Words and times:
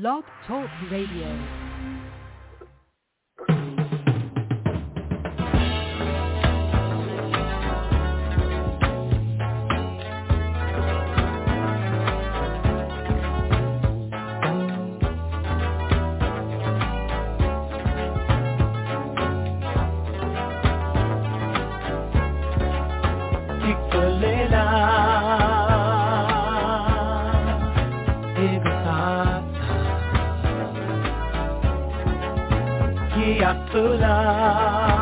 Blog 0.00 0.24
Talk 0.48 0.68
Radio. 0.90 1.63
Love. 33.74 34.93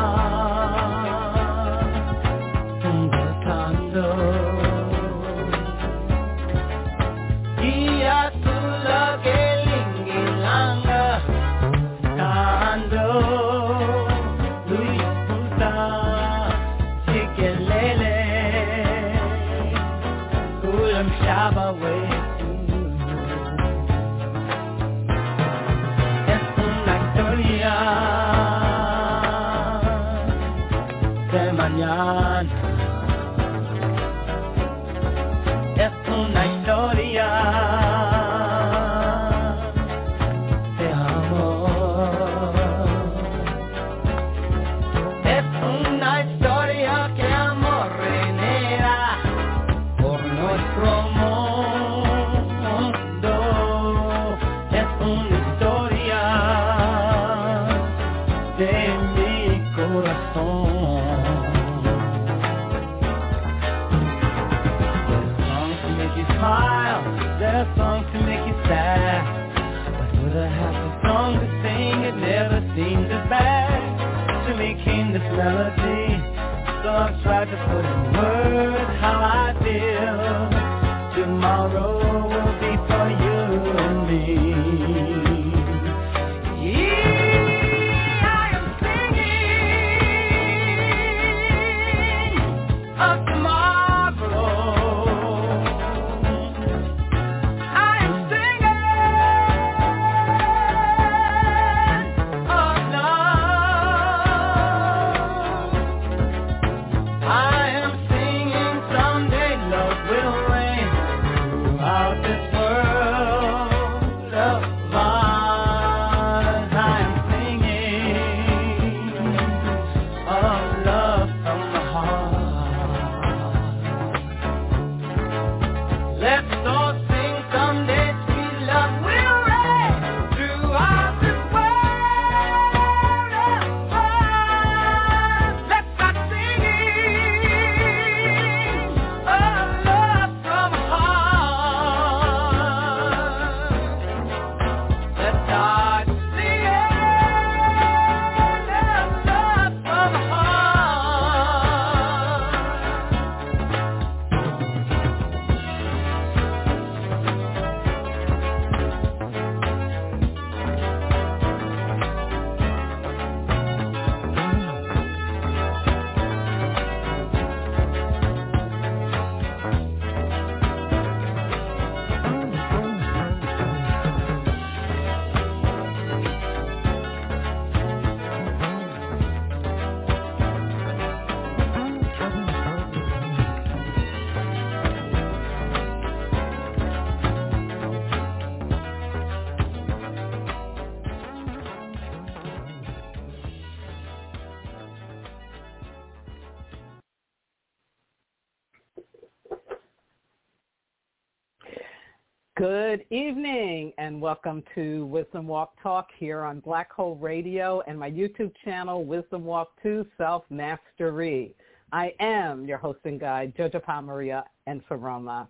Good 202.63 203.03
evening 203.09 203.91
and 203.97 204.21
welcome 204.21 204.63
to 204.73 205.05
Wisdom 205.07 205.47
Walk 205.47 205.73
Talk 205.83 206.07
here 206.17 206.43
on 206.43 206.61
Blog 206.61 206.85
Talk 206.95 207.17
Radio 207.21 207.81
and 207.87 207.99
my 207.99 208.09
YouTube 208.09 208.53
channel, 208.63 209.03
Wisdom 209.03 209.43
Walk 209.43 209.73
2 209.83 210.05
Self 210.17 210.45
Mastery. 210.49 211.55
I 211.91 212.13
am 212.21 212.65
your 212.65 212.77
host 212.77 212.99
and 213.03 213.19
guide, 213.19 213.53
Jojo 213.57 214.05
Maria 214.05 214.45
Nsoroma. 214.65 215.45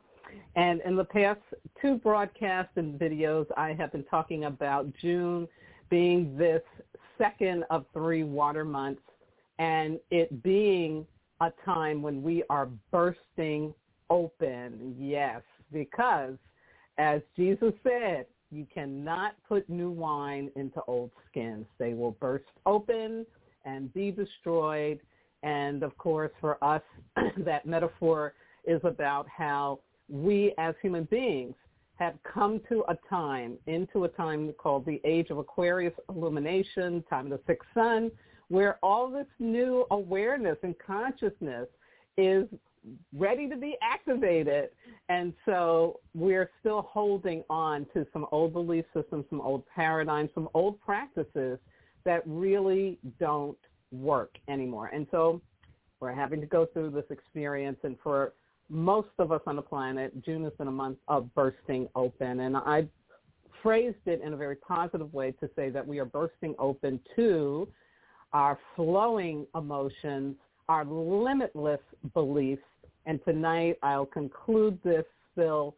And 0.56 0.82
in 0.82 0.96
the 0.96 1.04
past 1.04 1.40
two 1.80 1.98
broadcasts 1.98 2.78
and 2.78 3.00
videos, 3.00 3.46
I 3.56 3.74
have 3.74 3.92
been 3.92 4.06
talking 4.06 4.46
about 4.46 4.92
June 5.00 5.48
being 5.92 6.36
this 6.36 6.64
second 7.20 7.64
of 7.70 7.86
three 7.94 8.24
water 8.24 8.66
months 8.66 9.04
and 9.60 10.00
it 10.10 10.42
being 10.42 11.06
a 11.42 11.52
time 11.64 12.02
when 12.02 12.24
we 12.24 12.42
are 12.50 12.70
bursting 12.90 13.72
open. 14.10 14.96
Yes, 14.98 15.44
because 15.72 16.38
as 16.98 17.22
Jesus 17.36 17.74
said, 17.84 18.26
you 18.52 18.68
cannot 18.72 19.34
put 19.48 19.68
new 19.70 19.90
wine 19.90 20.52
into 20.56 20.82
old 20.88 21.12
skins. 21.30 21.66
They 21.80 21.94
will 21.94 22.12
burst 22.12 22.46
open 22.66 23.26
and 23.66 23.94
be 23.94 24.12
destroyed. 24.12 25.00
And 25.42 25.84
of 25.84 25.98
course, 25.98 26.32
for 26.40 26.64
us, 26.64 26.82
that 27.38 27.66
metaphor 27.66 28.34
is 28.66 28.80
about 28.84 29.28
how 29.28 29.80
we 30.08 30.54
as 30.58 30.76
human 30.82 31.06
beings 31.06 31.56
have 31.96 32.16
come 32.24 32.60
to 32.70 32.84
a 32.90 32.98
time, 33.10 33.58
into 33.68 34.04
a 34.04 34.10
time 34.10 34.54
called 34.58 34.86
the 34.86 35.02
age 35.04 35.30
of 35.30 35.38
Aquarius 35.38 35.94
illumination, 36.10 37.04
time 37.10 37.32
of 37.32 37.40
the 37.40 37.40
sixth 37.48 37.68
sun, 37.74 38.12
where 38.50 38.78
all 38.84 39.10
this 39.10 39.28
new 39.40 39.86
awareness 39.92 40.58
and 40.64 40.76
consciousness 40.86 41.68
is 42.18 42.46
ready 43.16 43.48
to 43.50 43.56
be 43.56 43.76
activated. 43.82 44.70
And 45.10 45.34
so 45.46 46.00
we're 46.14 46.50
still 46.60 46.82
holding 46.82 47.44
on 47.50 47.86
to 47.94 48.06
some 48.14 48.26
old 48.32 48.54
belief 48.54 48.86
systems, 48.96 49.26
some 49.30 49.42
old 49.42 49.64
paradigms, 49.74 50.30
some 50.34 50.50
old 50.54 50.80
practices 50.82 51.60
that 52.06 52.22
really 52.26 53.00
don't 53.20 53.58
work 53.92 54.38
anymore. 54.48 54.88
And 54.94 55.08
so 55.12 55.42
we're 56.00 56.14
having 56.14 56.42
to 56.42 56.48
go 56.48 56.66
through 56.66 56.92
this 56.92 57.06
experience. 57.10 57.78
And 57.84 57.98
for 58.04 58.34
most 58.70 59.10
of 59.20 59.32
us 59.32 59.42
on 59.48 59.56
the 59.56 59.62
planet, 59.62 60.24
June 60.26 60.44
has 60.44 60.54
been 60.58 60.68
a 60.68 60.72
month 60.72 60.98
of 61.08 61.34
bursting 61.34 61.88
open. 61.96 62.42
And 62.42 62.58
I 62.58 62.88
phrased 63.62 63.96
it 64.06 64.22
in 64.22 64.34
a 64.34 64.38
very 64.38 64.58
positive 64.58 65.14
way 65.14 65.32
to 65.32 65.50
say 65.56 65.70
that 65.70 65.88
we 65.88 66.00
are 66.00 66.06
bursting 66.06 66.56
open 66.60 67.00
to 67.16 67.68
our 68.34 68.60
flowing 68.76 69.46
emotions, 69.56 70.36
our 70.68 70.84
limitless 70.84 71.80
beliefs. 72.14 72.64
And 73.06 73.20
tonight 73.26 73.78
I'll 73.84 74.06
conclude 74.06 74.80
this, 74.84 75.06
Phil, 75.36 75.76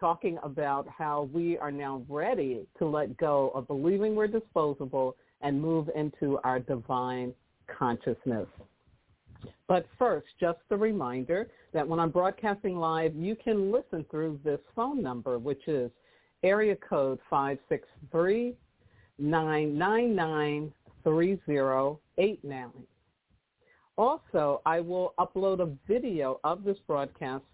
talking 0.00 0.38
about 0.42 0.88
how 0.88 1.28
we 1.32 1.58
are 1.58 1.70
now 1.70 2.02
ready 2.08 2.66
to 2.78 2.86
let 2.86 3.16
go 3.16 3.50
of 3.54 3.66
believing 3.66 4.14
we're 4.14 4.26
disposable 4.26 5.16
and 5.42 5.60
move 5.60 5.90
into 5.94 6.38
our 6.44 6.58
divine 6.58 7.32
consciousness. 7.66 8.46
But 9.68 9.86
first, 9.98 10.26
just 10.40 10.58
a 10.70 10.76
reminder 10.76 11.50
that 11.72 11.86
when 11.86 11.98
I'm 11.98 12.10
broadcasting 12.10 12.76
live, 12.76 13.14
you 13.14 13.36
can 13.36 13.72
listen 13.72 14.04
through 14.10 14.40
this 14.44 14.60
phone 14.74 15.02
number, 15.02 15.38
which 15.38 15.66
is 15.68 15.90
area 16.42 16.76
code 16.76 17.18
563 17.30 18.54
999 19.18 20.72
3089. 21.04 22.70
Also, 23.98 24.62
I 24.64 24.80
will 24.80 25.12
upload 25.18 25.60
a 25.60 25.68
video 25.86 26.40
of 26.44 26.64
this 26.64 26.78
broadcast 26.86 27.44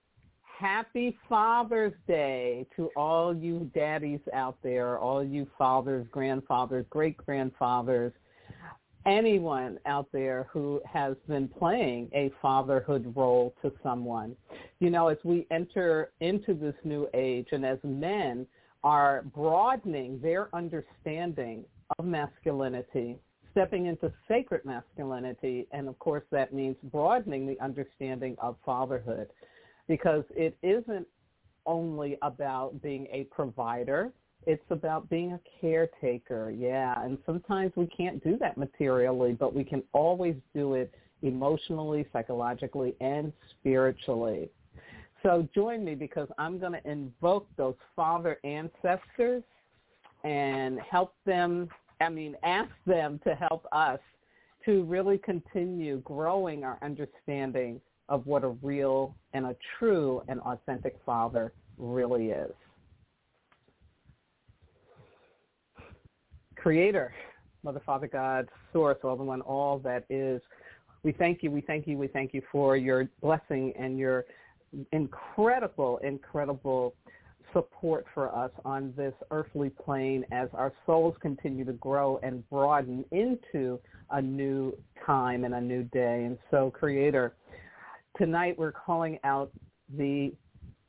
happy 0.64 1.18
Father's 1.28 1.92
Day 2.08 2.66
to 2.78 2.90
all 2.96 3.36
you 3.36 3.70
daddies 3.76 4.22
out 4.32 4.56
there, 4.64 4.98
all 4.98 5.22
you 5.22 5.46
fathers, 5.58 6.08
grandfathers, 6.10 6.86
great-grandfathers, 6.90 8.14
anyone 9.06 9.78
out 9.86 10.08
there 10.14 10.48
who 10.54 10.80
has 10.90 11.18
been 11.28 11.50
playing 11.50 12.10
a 12.14 12.32
fatherhood 12.42 13.12
role 13.14 13.54
to 13.62 13.74
someone. 13.84 14.38
You 14.80 14.90
know, 14.90 15.10
as 15.10 15.18
we 15.26 15.46
enter 15.52 16.14
into 16.22 16.54
this 16.54 16.76
new 16.86 17.10
age 17.14 17.48
and 17.52 17.66
as 17.66 17.80
men 17.84 18.48
are 18.86 19.24
broadening 19.36 20.22
their 20.22 20.48
understanding 20.56 21.66
of 22.00 22.06
masculinity, 22.06 23.18
stepping 23.52 23.88
into 23.88 24.14
sacred 24.30 24.64
masculinity, 24.64 25.68
and 25.74 25.90
of 25.90 26.00
course 26.00 26.24
that 26.32 26.54
means 26.54 26.78
broadening 26.86 27.46
the 27.46 27.60
understanding 27.60 28.38
of 28.42 28.56
fatherhood 28.66 29.28
because 29.88 30.24
it 30.32 30.58
isn't 30.62 31.08
only 31.66 32.18
about 32.22 32.82
being 32.82 33.08
a 33.12 33.24
provider 33.26 34.12
it's 34.46 34.64
about 34.70 35.10
being 35.10 35.34
a 35.34 35.40
caretaker, 35.62 36.52
yeah. 36.52 37.02
And 37.02 37.18
sometimes 37.26 37.72
we 37.76 37.88
can't 37.88 38.24
do 38.24 38.38
that 38.40 38.58
materially, 38.58 39.34
but 39.34 39.54
we 39.54 39.64
can 39.64 39.84
always 39.94 40.36
do 40.54 40.74
it 40.74 40.94
emotionally, 41.22 42.06
psychologically, 42.12 42.96
and 43.00 43.32
spiritually. 43.52 44.50
So 45.22 45.48
join 45.56 45.86
me 45.86 45.96
because 45.96 46.28
I'm 46.38 46.60
going 46.60 46.74
to 46.74 46.90
invoke 46.90 47.48
those 47.56 47.76
father 47.96 48.40
ancestors 48.44 49.44
and 50.26 50.80
help 50.80 51.14
them, 51.26 51.70
I 52.02 52.10
mean, 52.10 52.36
ask 52.44 52.72
them 52.86 53.22
to 53.26 53.36
help 53.36 53.66
us 53.72 54.00
to 54.66 54.84
really 54.84 55.18
continue 55.18 56.00
growing 56.00 56.64
our 56.64 56.78
understanding 56.82 57.80
of 58.10 58.26
what 58.26 58.44
a 58.44 58.50
real 58.62 59.16
and 59.34 59.46
a 59.46 59.56
true 59.78 60.22
and 60.28 60.40
authentic 60.42 60.98
father 61.06 61.54
really 61.78 62.30
is. 62.30 62.52
creator, 66.64 67.14
Mother, 67.64 67.82
Father, 67.86 68.08
God, 68.08 68.48
source, 68.72 68.98
all 69.04 69.18
the 69.18 69.24
one, 69.24 69.42
all 69.42 69.80
that 69.80 70.06
is. 70.10 70.42
We 71.04 71.12
thank 71.12 71.44
you, 71.44 71.52
we 71.52 71.60
thank 71.60 71.88
you, 71.88 71.98
we 71.98 72.08
thank 72.08 72.34
you 72.34 72.42
for 72.54 72.78
your 72.78 73.10
blessing 73.22 73.74
and 73.78 74.00
your 74.00 74.24
incredible, 74.94 75.98
incredible 75.98 76.96
support 77.52 78.06
for 78.14 78.34
us 78.34 78.50
on 78.64 78.94
this 78.96 79.14
earthly 79.30 79.70
plane 79.70 80.24
as 80.32 80.48
our 80.54 80.72
souls 80.86 81.16
continue 81.22 81.66
to 81.66 81.74
grow 81.74 82.18
and 82.24 82.50
broaden 82.50 83.04
into 83.12 83.78
a 84.12 84.22
new 84.22 84.74
time 85.06 85.44
and 85.44 85.56
a 85.56 85.62
new 85.62 85.84
day. 85.84 86.24
And 86.24 86.38
so, 86.50 86.72
Creator, 86.72 87.34
tonight 88.18 88.58
we're 88.58 88.72
calling 88.72 89.20
out 89.24 89.52
the 89.98 90.34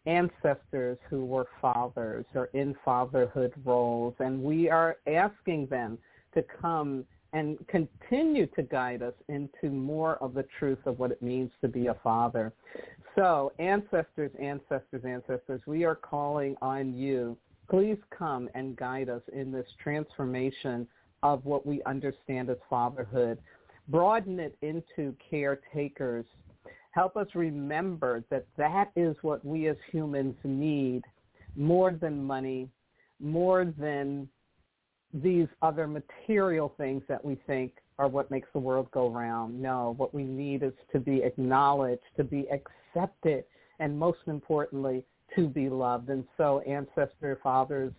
ancestors 0.07 0.99
who 1.09 1.25
were 1.25 1.47
fathers 1.61 2.25
or 2.35 2.47
in 2.53 2.75
fatherhood 2.85 3.53
roles, 3.65 4.15
and 4.19 4.43
we 4.43 4.69
are 4.69 4.97
asking 5.07 5.67
them 5.67 5.99
to 6.35 6.45
come 6.61 7.05
and 7.33 7.59
continue 7.67 8.47
to 8.47 8.63
guide 8.63 9.03
us 9.03 9.15
into 9.29 9.69
more 9.71 10.17
of 10.17 10.35
the 10.35 10.45
truth 10.59 10.79
of 10.87 10.99
what 10.99 11.11
it 11.11 11.21
means 11.21 11.51
to 11.61 11.69
be 11.69 11.89
a 11.89 11.95
father. 12.03 12.53
So 13.17 13.53
ancestors, 13.59 14.31
ancestors, 14.41 15.05
ancestors, 15.05 15.61
we 15.67 15.85
are 15.85 15.97
calling 15.97 16.55
on 16.63 16.95
you. 16.95 17.37
Please 17.69 17.99
come 18.17 18.49
and 18.55 18.77
guide 18.77 19.09
us 19.09 19.23
in 19.33 19.51
this 19.51 19.67
transformation 19.83 20.87
of 21.23 21.45
what 21.45 21.67
we 21.67 21.83
understand 21.85 22.51
as 22.51 22.59
fatherhood. 22.69 23.39
Broaden 23.89 24.39
it 24.39 24.57
into 24.63 25.15
caretakers, 25.31 26.27
help 26.95 27.17
us 27.17 27.27
remember 27.35 28.23
that 28.31 28.47
that 28.57 28.93
is 28.95 29.17
what 29.23 29.45
we 29.45 29.67
as 29.67 29.77
humans 29.91 30.37
need 30.45 31.03
more 31.57 31.91
than 31.93 32.25
money, 32.25 32.69
more 33.21 33.65
than 33.77 34.29
these 35.13 35.49
other 35.61 35.89
material 35.89 36.73
things 36.77 37.03
that 37.09 37.25
we 37.25 37.37
think 37.49 37.73
are 37.99 38.07
what 38.07 38.31
makes 38.31 38.49
the 38.53 38.59
world 38.61 38.89
go 38.93 39.09
round. 39.11 39.61
No, 39.61 39.95
what 39.97 40.15
we 40.15 40.23
need 40.23 40.63
is 40.63 40.73
to 40.93 41.01
be 41.01 41.23
acknowledged, 41.23 42.03
to 42.17 42.23
be 42.23 42.47
accepted, 42.51 43.45
and 43.81 43.99
most 43.99 44.19
importantly, 44.27 45.05
to 45.35 45.49
be 45.49 45.69
loved. 45.69 46.11
And 46.11 46.25
so 46.37 46.61
ancestor 46.61 47.41
fathers, 47.43 47.93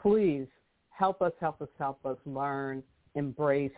please 0.00 0.46
help 0.90 1.22
us, 1.22 1.32
help 1.40 1.62
us, 1.62 1.68
help 1.78 2.04
us 2.04 2.18
learn, 2.26 2.82
embrace, 3.14 3.70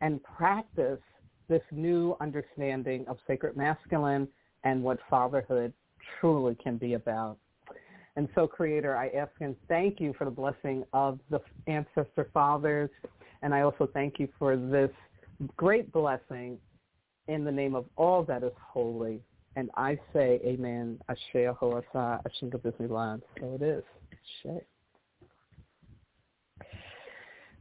and 0.00 0.20
practice 0.22 1.00
this 1.48 1.62
new 1.70 2.16
understanding 2.20 3.04
of 3.08 3.18
sacred 3.26 3.56
masculine 3.56 4.28
and 4.64 4.82
what 4.82 4.98
fatherhood 5.08 5.72
truly 6.20 6.56
can 6.62 6.76
be 6.76 6.94
about. 6.94 7.38
And 8.16 8.28
so, 8.34 8.46
Creator, 8.46 8.96
I 8.96 9.08
ask 9.08 9.32
and 9.40 9.54
thank 9.68 10.00
you 10.00 10.14
for 10.16 10.24
the 10.24 10.30
blessing 10.30 10.84
of 10.92 11.20
the 11.30 11.40
ancestor 11.66 12.30
fathers, 12.32 12.90
and 13.42 13.54
I 13.54 13.60
also 13.60 13.88
thank 13.92 14.18
you 14.18 14.28
for 14.38 14.56
this 14.56 14.90
great 15.56 15.92
blessing 15.92 16.58
in 17.28 17.44
the 17.44 17.52
name 17.52 17.74
of 17.74 17.84
all 17.96 18.22
that 18.24 18.42
is 18.42 18.52
holy. 18.58 19.20
And 19.56 19.70
I 19.76 19.98
say, 20.12 20.40
Amen. 20.44 20.98
So 23.40 23.54
it 23.54 23.62
is. 23.62 23.82
Ashe. 24.44 24.62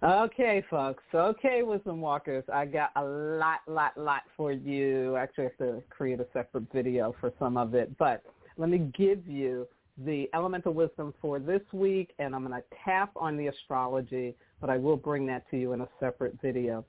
Okay, 0.06 0.64
folks. 0.70 1.04
Okay, 1.16 1.64
wisdom 1.64 2.00
walkers. 2.00 2.44
I 2.54 2.66
got 2.66 2.92
a 2.96 3.04
lot, 3.04 3.62
lot, 3.68 3.98
lot 3.98 4.22
for 4.38 4.52
you. 4.52 5.16
Actually, 5.16 5.46
have 5.46 5.58
to 5.58 5.84
create 5.90 6.20
a 6.20 6.28
separate 6.32 6.72
video 6.72 7.16
for 7.20 7.34
some 7.40 7.58
of 7.58 7.74
it. 7.74 7.98
But 7.98 8.22
let 8.58 8.70
me 8.70 8.92
give 8.96 9.28
you 9.28 9.68
the 9.98 10.30
elemental 10.36 10.76
wisdom 10.76 11.12
for 11.20 11.40
this 11.40 11.64
week, 11.74 12.14
and 12.20 12.36
I'm 12.36 12.46
going 12.46 12.62
to 12.62 12.64
tap 12.84 13.14
on 13.16 13.36
the 13.36 13.48
astrology, 13.48 14.36
but 14.62 14.70
I 14.70 14.78
will 14.78 14.96
bring 14.96 15.26
that 15.26 15.50
to 15.50 15.58
you 15.58 15.74
in 15.74 15.82
a 15.82 15.88
separate 16.00 16.40
video. 16.40 16.86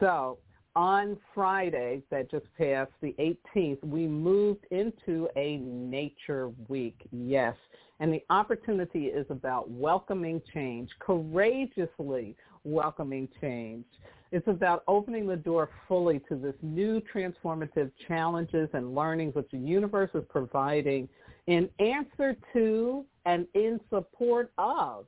So 0.00 0.38
on 0.74 1.16
Friday 1.34 2.02
that 2.10 2.28
just 2.32 2.46
passed, 2.58 2.90
the 3.00 3.14
18th, 3.20 3.84
we 3.84 4.08
moved 4.08 4.66
into 4.72 5.28
a 5.36 5.58
nature 5.58 6.50
week. 6.66 6.96
Yes. 7.12 7.54
And 7.98 8.12
the 8.12 8.22
opportunity 8.28 9.06
is 9.06 9.24
about 9.30 9.70
welcoming 9.70 10.42
change, 10.52 10.90
courageously 10.98 12.36
welcoming 12.66 13.28
change. 13.40 13.84
It's 14.32 14.48
about 14.48 14.82
opening 14.88 15.26
the 15.26 15.36
door 15.36 15.70
fully 15.86 16.20
to 16.28 16.34
this 16.34 16.54
new 16.60 17.00
transformative 17.00 17.92
challenges 18.08 18.68
and 18.72 18.94
learnings 18.94 19.34
which 19.34 19.48
the 19.52 19.58
universe 19.58 20.10
is 20.14 20.24
providing 20.28 21.08
in 21.46 21.68
answer 21.78 22.36
to 22.52 23.04
and 23.24 23.46
in 23.54 23.80
support 23.88 24.52
of 24.58 25.06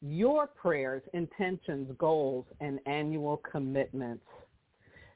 your 0.00 0.46
prayers, 0.46 1.02
intentions, 1.12 1.90
goals, 1.98 2.46
and 2.60 2.80
annual 2.86 3.38
commitments. 3.50 4.24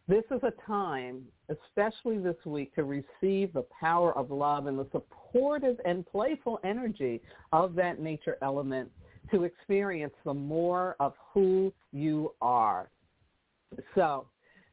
This 0.06 0.24
is 0.30 0.40
a 0.42 0.52
time, 0.66 1.22
especially 1.48 2.18
this 2.18 2.36
week, 2.44 2.74
to 2.74 2.84
receive 2.84 3.52
the 3.52 3.64
power 3.80 4.16
of 4.18 4.30
love 4.30 4.66
and 4.66 4.78
the 4.78 4.86
supportive 4.90 5.76
and 5.84 6.04
playful 6.04 6.58
energy 6.64 7.22
of 7.52 7.74
that 7.76 8.00
nature 8.00 8.36
element 8.42 8.90
to 9.30 9.44
experience 9.44 10.14
the 10.24 10.34
more 10.34 10.96
of 11.00 11.14
who 11.32 11.72
you 11.92 12.32
are. 12.40 12.90
So 13.94 14.26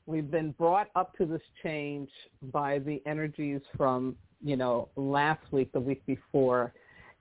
we've 0.06 0.32
been 0.32 0.52
brought 0.52 0.88
up 0.96 1.16
to 1.18 1.26
this 1.26 1.42
change 1.64 2.10
by 2.52 2.80
the 2.80 3.02
energies 3.06 3.62
from, 3.76 4.16
you 4.44 4.56
know, 4.56 4.90
last 4.96 5.42
week, 5.52 5.72
the 5.72 5.80
week 5.80 6.06
before, 6.06 6.74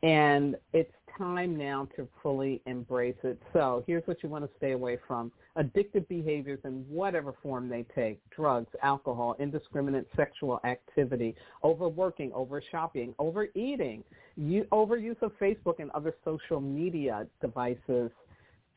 and 0.03 0.57
it's 0.73 0.93
time 1.17 1.57
now 1.57 1.89
to 1.97 2.07
fully 2.23 2.61
embrace 2.67 3.17
it. 3.23 3.41
So 3.53 3.83
here's 3.87 4.07
what 4.07 4.23
you 4.23 4.29
want 4.29 4.45
to 4.45 4.51
stay 4.59 4.73
away 4.73 4.99
from. 5.07 5.33
Addictive 5.57 6.07
behaviors 6.09 6.59
in 6.65 6.85
whatever 6.89 7.35
form 7.43 7.69
they 7.69 7.87
take, 7.95 8.21
drugs, 8.31 8.69
alcohol, 8.83 9.37
indiscriminate 9.39 10.07
sexual 10.15 10.61
activity, 10.65 11.35
overworking, 11.65 12.33
over 12.35 12.63
shopping, 12.71 13.15
overeating, 13.19 14.05
you, 14.37 14.65
overuse 14.73 15.21
of 15.23 15.33
Facebook 15.41 15.79
and 15.79 15.91
other 15.93 16.15
social 16.25 16.61
media 16.61 17.27
devices, 17.41 18.11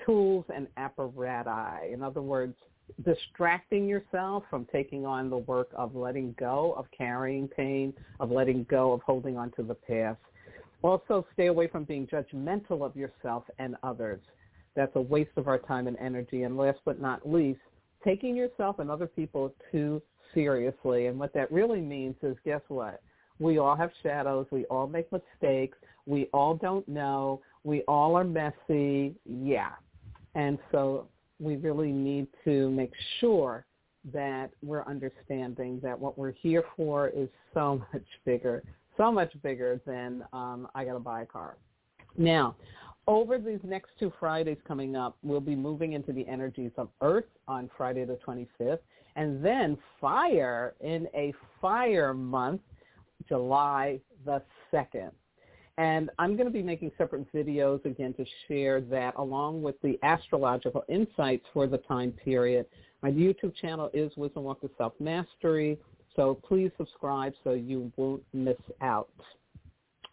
tools 0.06 0.46
and 0.56 0.68
apparatus. 0.78 1.92
In 1.92 2.02
other 2.02 2.22
words, 2.22 2.56
distracting 3.04 3.88
yourself 3.88 4.44
from 4.50 4.66
taking 4.72 5.06
on 5.06 5.30
the 5.30 5.38
work 5.38 5.70
of 5.76 5.96
letting 5.96 6.34
go 6.40 6.74
of 6.78 6.86
carrying 6.98 7.48
pain, 7.48 7.94
of 8.20 8.32
letting 8.32 8.66
go 8.70 8.94
of 8.94 9.02
holding 9.02 9.38
on 9.38 9.52
to 9.52 9.64
the 9.64 9.76
past. 9.76 10.20
Also, 10.82 11.26
stay 11.34 11.48
away 11.48 11.68
from 11.68 11.84
being 11.84 12.08
judgmental 12.08 12.86
of 12.86 12.96
yourself 12.96 13.44
and 13.60 13.76
others. 13.84 14.22
That's 14.76 14.96
a 14.96 15.02
waste 15.02 15.32
of 15.36 15.48
our 15.48 15.58
time 15.58 15.88
and 15.88 15.98
energy. 15.98 16.44
And 16.44 16.58
last 16.58 16.80
but 16.86 17.02
not 17.02 17.30
least, 17.30 17.60
taking 18.04 18.36
yourself 18.36 18.80
and 18.80 18.90
other 18.90 19.08
people 19.08 19.54
too 19.72 20.02
seriously. 20.34 21.08
And 21.08 21.20
what 21.20 21.34
that 21.34 21.52
really 21.52 21.82
means 21.82 22.16
is, 22.24 22.38
guess 22.46 22.62
what? 22.68 23.02
We 23.40 23.58
all 23.58 23.76
have 23.76 23.92
shadows. 24.04 24.48
We 24.52 24.66
all 24.66 24.88
make 24.88 25.10
mistakes. 25.12 25.78
We 26.06 26.30
all 26.34 26.56
don't 26.56 26.88
know. 26.88 27.42
We 27.64 27.82
all 27.88 28.16
are 28.16 28.24
messy. 28.24 29.16
Yeah. 29.26 29.72
And 30.36 30.60
so 30.72 31.08
we 31.40 31.56
really 31.56 31.92
need 31.92 32.28
to 32.46 32.70
make 32.70 32.92
sure 33.20 33.66
that 34.14 34.50
we're 34.64 34.86
understanding 34.86 35.80
that 35.84 35.98
what 35.98 36.18
we're 36.18 36.32
here 36.32 36.64
for 36.76 37.10
is 37.10 37.30
so 37.54 37.82
much 37.94 38.06
bigger, 38.26 38.64
so 39.00 39.12
much 39.12 39.32
bigger 39.42 39.80
than 39.88 40.24
um, 40.34 40.68
I 40.76 40.84
got 40.84 40.94
to 40.94 41.00
buy 41.00 41.22
a 41.22 41.26
car. 41.26 41.56
Now, 42.18 42.56
over 43.08 43.40
these 43.40 43.62
next 43.64 43.92
two 43.98 44.12
Fridays 44.20 44.58
coming 44.68 44.96
up, 44.96 45.18
we'll 45.24 45.40
be 45.40 45.56
moving 45.56 45.94
into 45.94 46.12
the 46.12 46.28
energies 46.28 46.72
of 46.78 46.90
Earth 47.02 47.26
on 47.48 47.70
Friday 47.78 48.04
the 48.04 48.20
25th, 48.28 48.80
and 49.16 49.44
then 49.44 49.78
fire 50.02 50.76
in 50.82 51.08
a 51.16 51.34
fire 51.62 52.14
month, 52.14 52.62
July 53.28 54.00
the 54.26 54.42
2nd. 54.74 55.12
And 55.78 56.10
I'm 56.20 56.36
going 56.36 56.48
to 56.48 56.54
be 56.54 56.62
making 56.62 56.92
separate 56.98 57.32
videos 57.34 57.84
again 57.86 58.14
to 58.16 58.26
share 58.50 58.82
that 58.82 59.16
along 59.16 59.62
with 59.62 59.82
the 59.82 59.98
astrological 60.04 60.84
insights 60.90 61.46
for 61.54 61.68
the 61.68 61.78
time 61.78 62.12
period. 62.12 62.66
My 63.02 63.10
YouTube 63.10 63.56
channel 63.56 63.90
is 63.94 64.12
Wisdom 64.18 64.44
Walk 64.44 64.60
to 64.60 64.70
Self-Mastery, 64.78 65.80
so 66.20 66.38
please 66.46 66.70
subscribe 66.76 67.32
so 67.46 67.54
you 67.54 67.90
won't 67.96 68.22
miss 68.34 68.58
out. 68.82 69.08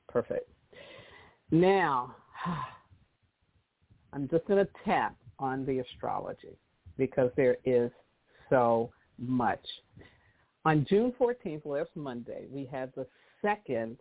Perfect. 0.09 0.49
Now, 1.51 2.15
I'm 4.13 4.29
just 4.29 4.47
going 4.47 4.65
to 4.65 4.71
tap 4.85 5.17
on 5.41 5.67
the 5.67 5.81
astrology 5.81 6.57
because 6.97 7.33
there 7.37 7.57
is 7.65 7.91
so 8.49 8.93
much. 9.19 9.65
On 10.65 10.87
June 10.89 11.13
14th, 11.21 11.67
last 11.67 11.91
Monday, 11.97 12.45
we 12.53 12.67
had 12.71 12.93
the 12.95 13.09
second 13.43 13.97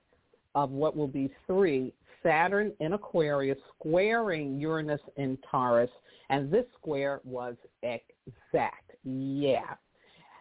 of 0.54 0.70
what 0.70 0.96
will 0.96 1.08
be 1.08 1.32
three 1.48 1.92
Saturn 2.22 2.72
in 2.82 2.94
Aquarius 2.94 3.58
squaring 3.80 4.60
Uranus 4.60 5.02
in 5.18 5.40
Taurus, 5.50 5.90
and 6.30 6.52
this 6.52 6.66
square 6.80 7.22
was 7.24 7.56
exact. 7.82 8.92
Yeah. 9.04 9.74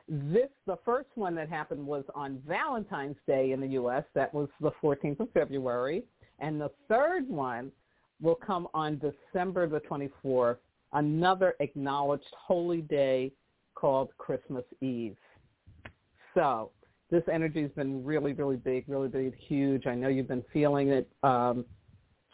This 0.09 0.49
the 0.67 0.77
first 0.85 1.09
one 1.15 1.35
that 1.37 1.49
happened 1.49 1.87
was 1.87 2.05
on 2.15 2.43
Valentine's 2.47 3.17
Day 3.27 3.53
in 3.53 3.61
the 3.61 3.69
US. 3.69 4.05
That 4.15 4.33
was 4.35 4.49
the 4.61 4.73
14th 4.83 5.21
of 5.21 5.31
February, 5.33 6.05
and 6.41 6.61
the 6.61 6.71
third 6.89 7.29
one 7.29 7.73
will 8.21 8.35
come 8.35 8.69
on 8.75 8.99
December 8.99 9.67
the 9.67 9.81
24th, 9.81 10.57
another 10.93 11.55
acknowledged 11.61 12.25
holy 12.37 12.83
day 12.83 13.33
called 13.75 14.11
Christmas 14.19 14.65
Eve. 14.81 15.17
So 16.35 16.71
this 17.11 17.23
energy 17.33 17.63
has 17.63 17.71
been 17.73 18.05
really, 18.05 18.33
really 18.33 18.57
big, 18.57 18.85
really 18.89 19.09
big, 19.09 19.35
huge. 19.37 19.87
I 19.87 19.95
know 19.95 20.09
you've 20.09 20.29
been 20.29 20.45
feeling 20.53 20.89
it 20.89 21.09
um, 21.23 21.65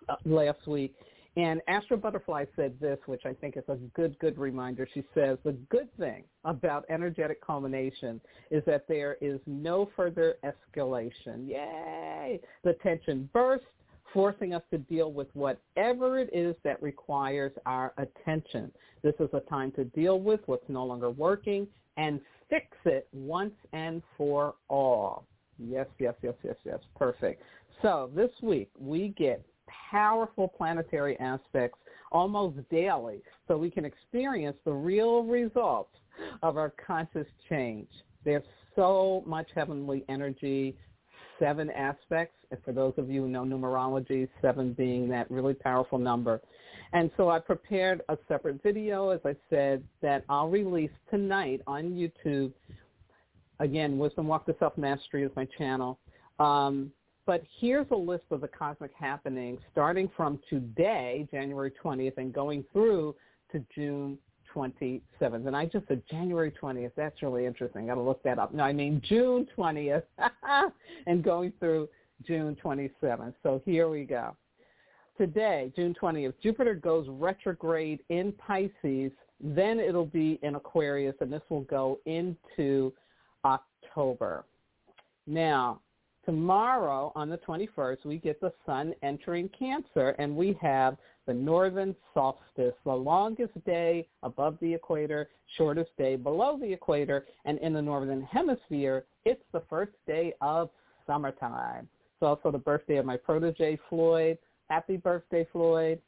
uh, 0.08 0.16
last 0.24 0.66
week. 0.66 0.94
And 1.40 1.62
Astro 1.68 1.96
Butterfly 1.96 2.44
said 2.54 2.74
this, 2.82 2.98
which 3.06 3.22
I 3.24 3.32
think 3.32 3.56
is 3.56 3.64
a 3.68 3.76
good, 3.94 4.18
good 4.18 4.36
reminder. 4.36 4.86
She 4.92 5.02
says, 5.14 5.38
the 5.42 5.52
good 5.70 5.88
thing 5.96 6.24
about 6.44 6.84
energetic 6.90 7.40
culmination 7.42 8.20
is 8.50 8.62
that 8.66 8.86
there 8.86 9.16
is 9.22 9.40
no 9.46 9.88
further 9.96 10.36
escalation. 10.44 11.48
Yay! 11.48 12.40
The 12.62 12.74
tension 12.82 13.30
bursts, 13.32 13.64
forcing 14.12 14.52
us 14.52 14.62
to 14.70 14.76
deal 14.76 15.12
with 15.12 15.28
whatever 15.32 16.18
it 16.18 16.28
is 16.34 16.56
that 16.62 16.82
requires 16.82 17.52
our 17.64 17.94
attention. 17.96 18.70
This 19.02 19.14
is 19.18 19.30
a 19.32 19.40
time 19.40 19.72
to 19.76 19.84
deal 19.84 20.20
with 20.20 20.40
what's 20.44 20.68
no 20.68 20.84
longer 20.84 21.08
working 21.08 21.66
and 21.96 22.20
fix 22.50 22.66
it 22.84 23.08
once 23.14 23.54
and 23.72 24.02
for 24.18 24.56
all. 24.68 25.24
Yes, 25.58 25.86
yes, 25.98 26.14
yes, 26.22 26.34
yes, 26.44 26.56
yes. 26.66 26.80
Perfect. 26.98 27.42
So 27.80 28.10
this 28.14 28.30
week 28.42 28.68
we 28.78 29.14
get 29.16 29.42
powerful 29.90 30.48
planetary 30.48 31.18
aspects 31.20 31.78
almost 32.12 32.56
daily 32.70 33.22
so 33.46 33.56
we 33.56 33.70
can 33.70 33.84
experience 33.84 34.56
the 34.64 34.72
real 34.72 35.22
results 35.24 35.96
of 36.42 36.56
our 36.56 36.72
conscious 36.86 37.26
change. 37.48 37.88
There's 38.24 38.44
so 38.76 39.22
much 39.26 39.48
heavenly 39.54 40.04
energy, 40.08 40.76
seven 41.38 41.70
aspects. 41.70 42.34
And 42.50 42.60
for 42.64 42.72
those 42.72 42.94
of 42.98 43.08
you 43.08 43.22
who 43.22 43.28
know 43.28 43.42
numerology, 43.42 44.28
seven 44.42 44.72
being 44.72 45.08
that 45.08 45.30
really 45.30 45.54
powerful 45.54 45.98
number. 45.98 46.40
And 46.92 47.10
so 47.16 47.30
I 47.30 47.38
prepared 47.38 48.02
a 48.08 48.18
separate 48.28 48.62
video, 48.62 49.10
as 49.10 49.20
I 49.24 49.34
said, 49.48 49.82
that 50.02 50.24
I'll 50.28 50.48
release 50.48 50.90
tonight 51.10 51.60
on 51.66 51.90
YouTube. 51.90 52.52
Again, 53.60 53.98
Wisdom 53.98 54.26
Walk 54.26 54.46
to 54.46 54.56
Self-Mastery 54.58 55.22
is 55.22 55.30
my 55.36 55.46
channel. 55.56 55.98
Um, 56.38 56.90
but 57.30 57.44
here's 57.60 57.86
a 57.92 57.96
list 57.96 58.24
of 58.32 58.40
the 58.40 58.48
cosmic 58.48 58.90
happenings 58.92 59.60
starting 59.70 60.10
from 60.16 60.40
today, 60.50 61.28
January 61.30 61.70
20th, 61.80 62.18
and 62.18 62.32
going 62.32 62.64
through 62.72 63.14
to 63.52 63.64
June 63.72 64.18
27th. 64.52 65.46
And 65.46 65.54
I 65.54 65.66
just 65.66 65.86
said 65.86 66.02
January 66.10 66.52
20th. 66.60 66.90
That's 66.96 67.22
really 67.22 67.46
interesting. 67.46 67.86
Got 67.86 67.94
to 67.94 68.00
look 68.00 68.20
that 68.24 68.40
up. 68.40 68.52
No, 68.52 68.64
I 68.64 68.72
mean 68.72 69.00
June 69.08 69.46
20th 69.56 70.02
and 71.06 71.22
going 71.22 71.52
through 71.60 71.88
June 72.26 72.56
27th. 72.60 73.34
So 73.44 73.62
here 73.64 73.88
we 73.88 74.02
go 74.02 74.34
today, 75.16 75.72
June 75.76 75.94
20th, 76.02 76.34
Jupiter 76.42 76.74
goes 76.74 77.06
retrograde 77.08 78.00
in 78.08 78.32
Pisces. 78.32 79.12
Then 79.38 79.78
it'll 79.78 80.04
be 80.04 80.40
in 80.42 80.56
Aquarius, 80.56 81.14
and 81.20 81.32
this 81.32 81.42
will 81.48 81.60
go 81.60 82.00
into 82.06 82.92
October. 83.44 84.46
Now, 85.28 85.80
tomorrow 86.24 87.12
on 87.14 87.28
the 87.28 87.38
21st, 87.38 88.04
we 88.04 88.18
get 88.18 88.40
the 88.40 88.52
sun 88.66 88.94
entering 89.02 89.48
Cancer, 89.58 90.10
and 90.18 90.34
we 90.34 90.58
have 90.60 90.96
the 91.26 91.34
northern 91.34 91.94
solstice, 92.14 92.74
the 92.84 92.92
longest 92.92 93.52
day 93.64 94.06
above 94.22 94.56
the 94.60 94.72
equator, 94.72 95.28
shortest 95.56 95.90
day 95.96 96.16
below 96.16 96.58
the 96.58 96.72
equator, 96.72 97.26
and 97.44 97.58
in 97.58 97.72
the 97.72 97.82
northern 97.82 98.22
hemisphere, 98.22 99.04
it's 99.24 99.42
the 99.52 99.62
first 99.68 99.92
day 100.06 100.32
of 100.40 100.70
summertime. 101.06 101.88
It's 102.14 102.22
also 102.22 102.50
the 102.50 102.58
birthday 102.58 102.96
of 102.96 103.06
my 103.06 103.16
protege, 103.16 103.78
Floyd. 103.88 104.38
Happy 104.68 104.96
birthday, 104.96 105.46
Floyd. 105.52 106.00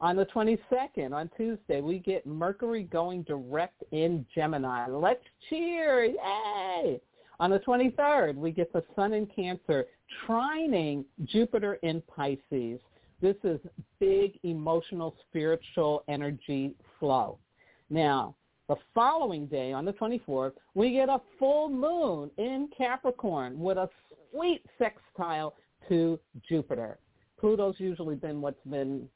On 0.00 0.16
the 0.16 0.26
22nd, 0.26 1.12
on 1.12 1.30
Tuesday, 1.36 1.80
we 1.80 1.98
get 1.98 2.26
Mercury 2.26 2.82
going 2.82 3.22
direct 3.22 3.82
in 3.92 4.26
Gemini. 4.34 4.86
Let's 4.88 5.24
cheer. 5.48 6.04
Yay! 6.04 7.00
On 7.40 7.50
the 7.50 7.58
23rd, 7.60 8.36
we 8.36 8.52
get 8.52 8.72
the 8.72 8.84
Sun 8.94 9.12
in 9.12 9.26
Cancer 9.26 9.86
trining 10.26 11.04
Jupiter 11.24 11.74
in 11.82 12.02
Pisces. 12.02 12.80
This 13.20 13.36
is 13.42 13.58
big 13.98 14.38
emotional, 14.44 15.16
spiritual 15.28 16.04
energy 16.08 16.74
flow. 17.00 17.38
Now, 17.90 18.36
the 18.68 18.76
following 18.94 19.46
day, 19.46 19.72
on 19.72 19.84
the 19.84 19.92
24th, 19.92 20.52
we 20.74 20.92
get 20.92 21.08
a 21.08 21.20
full 21.38 21.68
moon 21.68 22.30
in 22.38 22.68
Capricorn 22.76 23.58
with 23.58 23.78
a 23.78 23.88
sweet 24.30 24.64
sextile 24.78 25.54
to 25.88 26.18
Jupiter. 26.48 26.98
Pluto's 27.38 27.76
usually 27.78 28.14
been 28.14 28.40
what's 28.40 28.64
been 28.70 29.08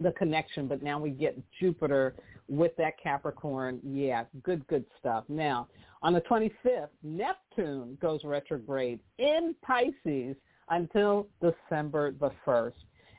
the 0.00 0.12
connection, 0.12 0.68
but 0.68 0.82
now 0.82 1.00
we 1.00 1.10
get 1.10 1.36
Jupiter 1.58 2.14
with 2.48 2.76
that 2.76 2.94
Capricorn. 3.02 3.80
Yeah, 3.84 4.24
good, 4.42 4.66
good 4.66 4.84
stuff. 4.98 5.24
Now, 5.28 5.68
on 6.02 6.12
the 6.12 6.20
25th, 6.22 6.88
Neptune 7.02 7.98
goes 8.00 8.20
retrograde 8.24 9.00
in 9.18 9.54
Pisces 9.62 10.36
until 10.70 11.28
December 11.40 12.12
the 12.12 12.30
1st. 12.46 12.72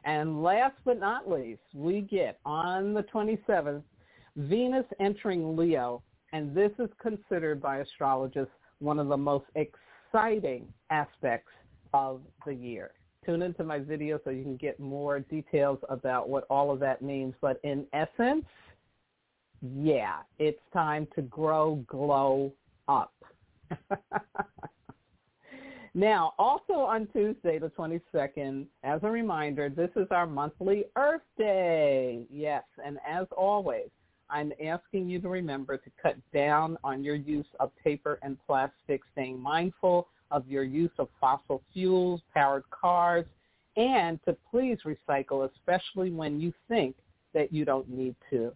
And 0.05 0.41
last 0.41 0.75
but 0.85 0.99
not 0.99 1.29
least, 1.29 1.61
we 1.73 2.01
get 2.01 2.39
on 2.45 2.93
the 2.93 3.03
27th, 3.03 3.83
Venus 4.37 4.85
entering 4.99 5.57
Leo, 5.57 6.01
and 6.33 6.55
this 6.55 6.71
is 6.79 6.89
considered 7.01 7.61
by 7.61 7.81
astrologists 7.81 8.53
one 8.79 8.99
of 8.99 9.07
the 9.07 9.17
most 9.17 9.45
exciting 9.55 10.71
aspects 10.89 11.51
of 11.93 12.21
the 12.45 12.53
year. 12.53 12.91
Tune 13.25 13.41
into 13.41 13.63
my 13.63 13.79
video 13.79 14.19
so 14.23 14.29
you 14.29 14.43
can 14.43 14.55
get 14.55 14.79
more 14.79 15.19
details 15.19 15.79
about 15.89 16.29
what 16.29 16.45
all 16.49 16.71
of 16.71 16.79
that 16.79 17.01
means. 17.01 17.33
But 17.41 17.59
in 17.63 17.85
essence, 17.91 18.45
yeah, 19.61 20.17
it's 20.39 20.61
time 20.73 21.07
to 21.15 21.21
grow, 21.23 21.83
glow 21.87 22.51
up. 22.87 23.13
now, 25.93 26.33
also 26.37 26.73
on 26.73 27.07
Tuesday, 27.07 27.59
the 27.59 27.69
22nd, 27.69 28.65
as 28.83 28.99
a 29.03 29.09
reminder, 29.09 29.69
this 29.69 29.89
is 29.95 30.07
our 30.11 30.27
monthly 30.27 30.85
Earth 30.95 31.21
Day. 31.37 32.25
Yes, 32.31 32.63
and 32.85 32.99
as 33.07 33.25
always, 33.35 33.89
I'm 34.29 34.51
asking 34.63 35.09
you 35.09 35.19
to 35.21 35.29
remember 35.29 35.77
to 35.77 35.89
cut 36.01 36.17
down 36.33 36.77
on 36.83 37.03
your 37.03 37.15
use 37.15 37.47
of 37.59 37.71
paper 37.83 38.19
and 38.21 38.37
plastic, 38.45 39.01
staying 39.13 39.39
mindful 39.39 40.07
of 40.31 40.47
your 40.47 40.63
use 40.63 40.91
of 40.99 41.07
fossil 41.19 41.63
fuels, 41.73 42.21
powered 42.33 42.69
cars, 42.69 43.25
and 43.77 44.19
to 44.25 44.35
please 44.51 44.77
recycle, 44.85 45.49
especially 45.49 46.11
when 46.11 46.39
you 46.39 46.53
think 46.67 46.95
that 47.33 47.53
you 47.53 47.63
don't 47.63 47.89
need 47.89 48.15
to. 48.29 48.51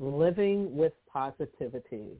Living 0.00 0.76
with 0.76 0.92
Positivity. 1.10 2.18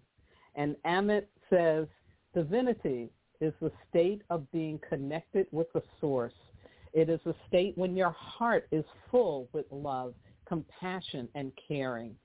And 0.54 0.76
Amit 0.86 1.26
says, 1.50 1.86
divinity 2.34 3.10
is 3.40 3.52
the 3.60 3.72
state 3.90 4.22
of 4.30 4.50
being 4.52 4.80
connected 4.88 5.46
with 5.50 5.66
the 5.74 5.82
source 6.00 6.32
it 6.96 7.10
is 7.10 7.20
a 7.26 7.34
state 7.46 7.76
when 7.76 7.94
your 7.94 8.16
heart 8.18 8.66
is 8.72 8.82
full 9.10 9.50
with 9.52 9.66
love, 9.70 10.14
compassion, 10.48 11.28
and 11.34 11.52
caring. 11.68 12.16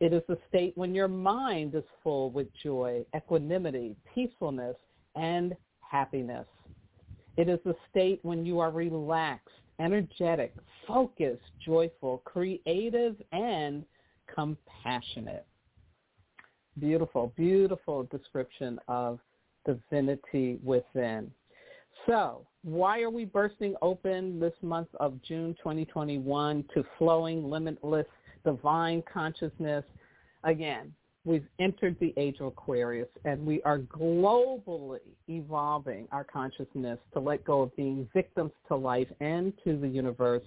It 0.00 0.12
is 0.12 0.22
a 0.28 0.36
state 0.50 0.76
when 0.76 0.94
your 0.94 1.08
mind 1.08 1.74
is 1.74 1.82
full 2.04 2.30
with 2.30 2.46
joy, 2.62 3.06
equanimity, 3.16 3.96
peacefulness, 4.14 4.76
and 5.16 5.56
happiness. 5.80 6.46
It 7.38 7.48
is 7.48 7.58
a 7.64 7.72
state 7.88 8.20
when 8.22 8.44
you 8.44 8.60
are 8.60 8.70
relaxed, 8.70 9.48
energetic, 9.80 10.54
focused, 10.86 11.42
joyful, 11.64 12.18
creative, 12.24 13.16
and 13.32 13.84
compassionate. 14.34 15.46
Beautiful, 16.78 17.32
beautiful 17.36 18.04
description 18.04 18.78
of 18.88 19.18
divinity 19.66 20.58
within. 20.62 21.30
So 22.06 22.46
why 22.62 23.00
are 23.02 23.10
we 23.10 23.24
bursting 23.24 23.74
open 23.82 24.40
this 24.40 24.54
month 24.62 24.88
of 25.00 25.20
June 25.22 25.54
2021 25.58 26.64
to 26.74 26.84
flowing, 26.98 27.48
limitless, 27.48 28.06
divine 28.44 29.02
consciousness? 29.12 29.84
Again, 30.44 30.92
we've 31.28 31.46
entered 31.58 31.94
the 32.00 32.14
age 32.16 32.36
of 32.40 32.46
Aquarius 32.46 33.08
and 33.26 33.44
we 33.44 33.62
are 33.62 33.80
globally 33.80 34.98
evolving 35.28 36.08
our 36.10 36.24
consciousness 36.24 36.98
to 37.12 37.20
let 37.20 37.44
go 37.44 37.60
of 37.60 37.76
being 37.76 38.08
victims 38.14 38.50
to 38.66 38.74
life 38.74 39.08
and 39.20 39.52
to 39.62 39.78
the 39.78 39.86
universe. 39.86 40.42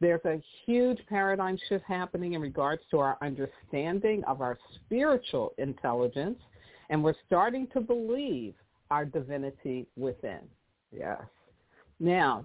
There's 0.00 0.24
a 0.24 0.42
huge 0.66 0.98
paradigm 1.08 1.56
shift 1.68 1.84
happening 1.86 2.32
in 2.32 2.40
regards 2.40 2.82
to 2.90 2.98
our 2.98 3.16
understanding 3.22 4.24
of 4.24 4.40
our 4.40 4.58
spiritual 4.74 5.54
intelligence, 5.58 6.38
and 6.90 7.02
we're 7.02 7.14
starting 7.26 7.68
to 7.72 7.80
believe 7.80 8.54
our 8.90 9.04
divinity 9.04 9.86
within. 9.96 10.40
Yes. 10.92 11.20
Now, 12.00 12.44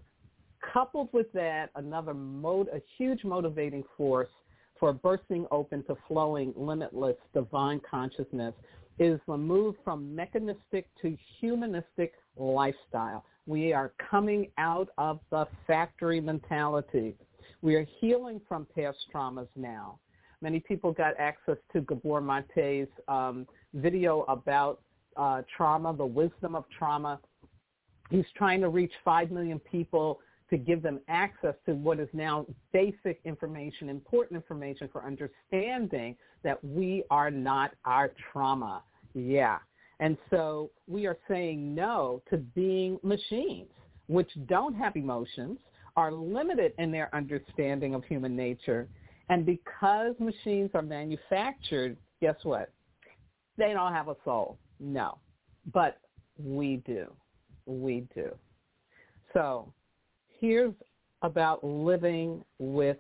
coupled 0.74 1.10
with 1.12 1.32
that, 1.34 1.70
another 1.76 2.14
mode, 2.14 2.68
a 2.68 2.82
huge 2.98 3.24
motivating 3.24 3.84
force 3.98 4.30
for 4.84 4.92
bursting 4.92 5.46
open 5.50 5.82
to 5.86 5.96
flowing, 6.10 6.54
limitless 6.58 7.16
divine 7.34 7.80
consciousness 7.90 8.54
is 9.00 9.18
the 9.30 9.38
move 9.38 9.76
from 9.82 10.14
mechanistic 10.14 10.90
to 11.02 11.16
humanistic 11.40 12.12
lifestyle. 12.36 13.24
We 13.46 13.72
are 13.72 13.94
coming 14.12 14.52
out 14.58 14.90
of 14.98 15.22
the 15.32 15.48
factory 15.66 16.20
mentality. 16.20 17.16
We 17.62 17.76
are 17.76 17.88
healing 18.02 18.42
from 18.46 18.68
past 18.76 18.98
traumas 19.16 19.48
now. 19.56 20.00
Many 20.42 20.60
people 20.60 20.92
got 20.92 21.14
access 21.18 21.56
to 21.72 21.80
Gabor 21.80 22.20
Mate's 22.20 22.92
um, 23.08 23.48
video 23.76 24.24
about 24.24 24.82
uh, 25.16 25.44
trauma, 25.56 25.96
the 25.96 26.06
wisdom 26.06 26.56
of 26.56 26.66
trauma. 26.78 27.22
He's 28.10 28.26
trying 28.36 28.60
to 28.60 28.68
reach 28.68 28.92
5 29.06 29.32
million 29.32 29.60
people 29.60 30.20
to 30.50 30.58
give 30.58 30.82
them 30.82 31.00
access 31.08 31.56
to 31.66 31.74
what 31.74 32.00
is 32.00 32.10
now 32.14 32.46
basic 32.72 33.20
information, 33.26 33.90
important 33.90 34.36
information 34.38 34.90
for 34.92 35.06
understanding 35.06 36.16
that 36.44 36.64
we 36.64 37.04
are 37.10 37.32
not 37.32 37.72
our 37.86 38.12
trauma. 38.32 38.84
Yeah. 39.14 39.58
And 40.00 40.18
so 40.30 40.72
we 40.88 41.06
are 41.06 41.18
saying 41.28 41.74
no 41.74 42.22
to 42.30 42.38
being 42.38 43.00
machines, 43.04 43.70
which 44.08 44.30
don't 44.48 44.76
have 44.76 44.96
emotions, 44.96 45.60
are 45.96 46.12
limited 46.12 46.74
in 46.78 46.92
their 46.92 47.14
understanding 47.16 47.94
of 47.94 48.04
human 48.04 48.36
nature. 48.36 48.88
And 49.30 49.46
because 49.46 50.16
machines 50.20 50.72
are 50.74 50.82
manufactured, 50.82 51.96
guess 52.22 52.36
what? 52.44 52.72
They 53.58 53.72
don't 53.74 53.94
have 53.94 54.08
a 54.08 54.16
soul. 54.26 54.58
No. 54.80 55.20
But 55.72 56.00
we 56.38 56.78
do 56.86 57.14
we 57.66 58.06
do. 58.16 58.32
So 59.34 59.72
here's 60.44 60.74
about 61.22 61.64
living 61.64 62.44
with 62.60 62.98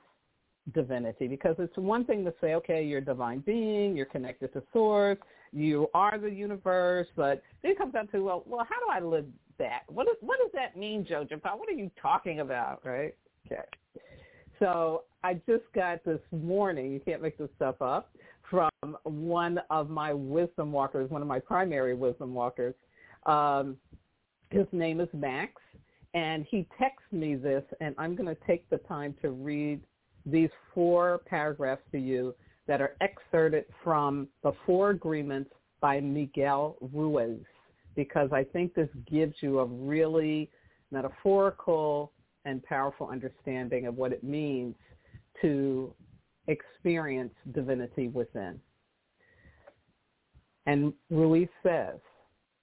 divinity 0.73 1.27
because 1.27 1.57
it's 1.59 1.75
one 1.75 2.05
thing 2.05 2.23
to 2.23 2.33
say, 2.39 2.53
okay, 2.53 2.85
you're 2.85 2.99
a 2.99 3.05
divine 3.05 3.39
being, 3.39 3.97
you're 3.97 4.05
connected 4.05 4.53
to 4.53 4.63
source, 4.71 5.17
you 5.51 5.87
are 5.93 6.17
the 6.17 6.29
universe, 6.29 7.07
but 7.17 7.43
then 7.61 7.73
it 7.73 7.77
comes 7.77 7.91
down 7.91 8.07
to, 8.07 8.23
well, 8.23 8.43
well, 8.47 8.65
how 8.67 8.79
do 8.79 8.89
I 8.89 9.05
live 9.05 9.25
that? 9.59 9.81
What, 9.89 10.07
does 10.07 10.51
that 10.53 10.77
mean, 10.77 11.03
Jojo? 11.03 11.41
What 11.43 11.67
are 11.67 11.73
you 11.73 11.91
talking 12.01 12.39
about, 12.39 12.79
right? 12.85 13.13
Okay. 13.45 13.61
So 14.57 15.03
I 15.25 15.33
just 15.33 15.65
got 15.75 16.01
this 16.05 16.21
morning, 16.31 16.93
you 16.93 17.01
can't 17.01 17.21
make 17.21 17.37
this 17.37 17.49
stuff 17.57 17.81
up, 17.81 18.09
from 18.49 18.69
one 19.03 19.59
of 19.69 19.89
my 19.89 20.13
wisdom 20.13 20.71
walkers, 20.71 21.09
one 21.09 21.21
of 21.21 21.27
my 21.27 21.39
primary 21.39 21.93
wisdom 21.93 22.33
walkers. 22.33 22.73
Um, 23.25 23.75
his 24.49 24.65
name 24.71 25.01
is 25.01 25.09
Max, 25.11 25.61
and 26.13 26.45
he 26.49 26.67
texts 26.79 27.11
me 27.11 27.35
this, 27.35 27.63
and 27.79 27.95
I'm 27.97 28.15
going 28.15 28.33
to 28.33 28.41
take 28.45 28.69
the 28.69 28.77
time 28.79 29.15
to 29.21 29.31
read 29.31 29.81
these 30.25 30.49
four 30.73 31.21
paragraphs 31.25 31.81
to 31.91 31.97
you 31.97 32.35
that 32.67 32.81
are 32.81 32.95
excerpted 33.01 33.65
from 33.83 34.27
the 34.41 34.53
Four 34.65 34.91
Agreements 34.91 35.51
by 35.81 35.99
Miguel 35.99 36.77
Ruiz, 36.93 37.43
because 37.95 38.29
I 38.31 38.43
think 38.43 38.73
this 38.73 38.89
gives 39.09 39.35
you 39.41 39.59
a 39.59 39.65
really 39.65 40.49
metaphorical 40.91 42.13
and 42.45 42.63
powerful 42.63 43.07
understanding 43.09 43.87
of 43.87 43.95
what 43.95 44.11
it 44.11 44.23
means 44.23 44.75
to 45.41 45.93
experience 46.47 47.33
divinity 47.53 48.07
within. 48.07 48.59
And 50.65 50.93
Ruiz 51.09 51.49
says, 51.63 51.99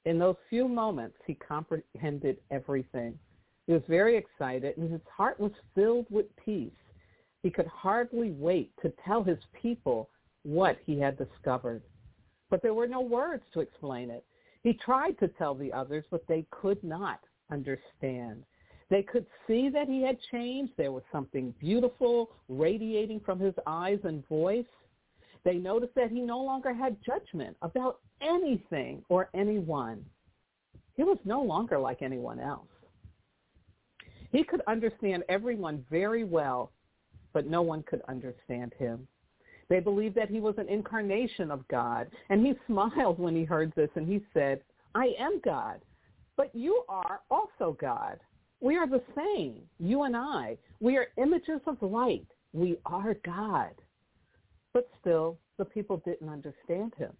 in 0.06 0.18
those 0.18 0.36
few 0.48 0.66
moments, 0.66 1.16
he 1.26 1.34
comprehended 1.34 2.38
everything. 2.50 3.18
He 3.66 3.72
was 3.72 3.82
very 3.88 4.16
excited, 4.16 4.76
and 4.76 4.90
his 4.90 5.00
heart 5.16 5.38
was 5.38 5.52
filled 5.74 6.06
with 6.10 6.26
peace. 6.36 6.72
He 7.42 7.50
could 7.50 7.66
hardly 7.66 8.32
wait 8.32 8.72
to 8.82 8.92
tell 9.04 9.22
his 9.22 9.38
people 9.60 10.10
what 10.42 10.78
he 10.84 10.98
had 10.98 11.16
discovered. 11.16 11.82
But 12.50 12.62
there 12.62 12.74
were 12.74 12.88
no 12.88 13.00
words 13.00 13.44
to 13.54 13.60
explain 13.60 14.10
it. 14.10 14.24
He 14.62 14.72
tried 14.74 15.18
to 15.20 15.28
tell 15.28 15.54
the 15.54 15.72
others, 15.72 16.04
but 16.10 16.26
they 16.26 16.46
could 16.50 16.82
not 16.82 17.20
understand. 17.50 18.44
They 18.90 19.02
could 19.02 19.26
see 19.46 19.68
that 19.68 19.88
he 19.88 20.02
had 20.02 20.18
changed. 20.32 20.72
There 20.76 20.92
was 20.92 21.04
something 21.12 21.54
beautiful 21.60 22.30
radiating 22.48 23.20
from 23.20 23.38
his 23.38 23.54
eyes 23.66 24.00
and 24.04 24.26
voice. 24.28 24.66
They 25.44 25.54
noticed 25.54 25.94
that 25.94 26.10
he 26.10 26.20
no 26.20 26.42
longer 26.42 26.74
had 26.74 26.96
judgment 27.04 27.56
about 27.62 28.00
anything 28.20 29.02
or 29.08 29.30
anyone. 29.32 30.04
He 30.96 31.04
was 31.04 31.18
no 31.24 31.40
longer 31.40 31.78
like 31.78 32.02
anyone 32.02 32.40
else. 32.40 32.66
He 34.32 34.44
could 34.44 34.62
understand 34.66 35.24
everyone 35.28 35.84
very 35.90 36.24
well, 36.24 36.72
but 37.32 37.46
no 37.46 37.62
one 37.62 37.82
could 37.82 38.02
understand 38.08 38.72
him. 38.78 39.06
They 39.68 39.80
believed 39.80 40.16
that 40.16 40.30
he 40.30 40.40
was 40.40 40.54
an 40.58 40.68
incarnation 40.68 41.50
of 41.50 41.66
God, 41.68 42.08
and 42.28 42.44
he 42.44 42.54
smiled 42.66 43.18
when 43.18 43.34
he 43.34 43.44
heard 43.44 43.72
this, 43.74 43.90
and 43.94 44.06
he 44.06 44.24
said, 44.34 44.62
I 44.94 45.14
am 45.18 45.40
God, 45.44 45.80
but 46.36 46.54
you 46.54 46.82
are 46.88 47.20
also 47.30 47.76
God. 47.80 48.18
We 48.60 48.76
are 48.76 48.88
the 48.88 49.02
same, 49.16 49.62
you 49.78 50.02
and 50.02 50.16
I. 50.16 50.58
We 50.80 50.96
are 50.96 51.08
images 51.16 51.60
of 51.66 51.80
light. 51.80 52.26
We 52.52 52.76
are 52.84 53.14
God. 53.24 53.70
But 54.72 54.88
still, 55.00 55.38
the 55.56 55.64
people 55.64 56.02
didn't 56.04 56.28
understand 56.28 56.94
him. 56.96 57.12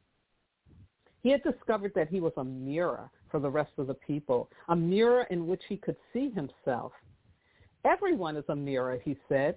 He 1.22 1.30
had 1.30 1.42
discovered 1.42 1.92
that 1.94 2.08
he 2.08 2.20
was 2.20 2.32
a 2.36 2.44
mirror 2.44 3.10
for 3.30 3.40
the 3.40 3.50
rest 3.50 3.72
of 3.78 3.86
the 3.86 3.94
people, 3.94 4.48
a 4.68 4.76
mirror 4.76 5.26
in 5.30 5.46
which 5.46 5.62
he 5.68 5.76
could 5.76 5.96
see 6.12 6.30
himself. 6.30 6.92
Everyone 7.84 8.36
is 8.36 8.44
a 8.48 8.56
mirror, 8.56 9.00
he 9.02 9.16
said. 9.28 9.56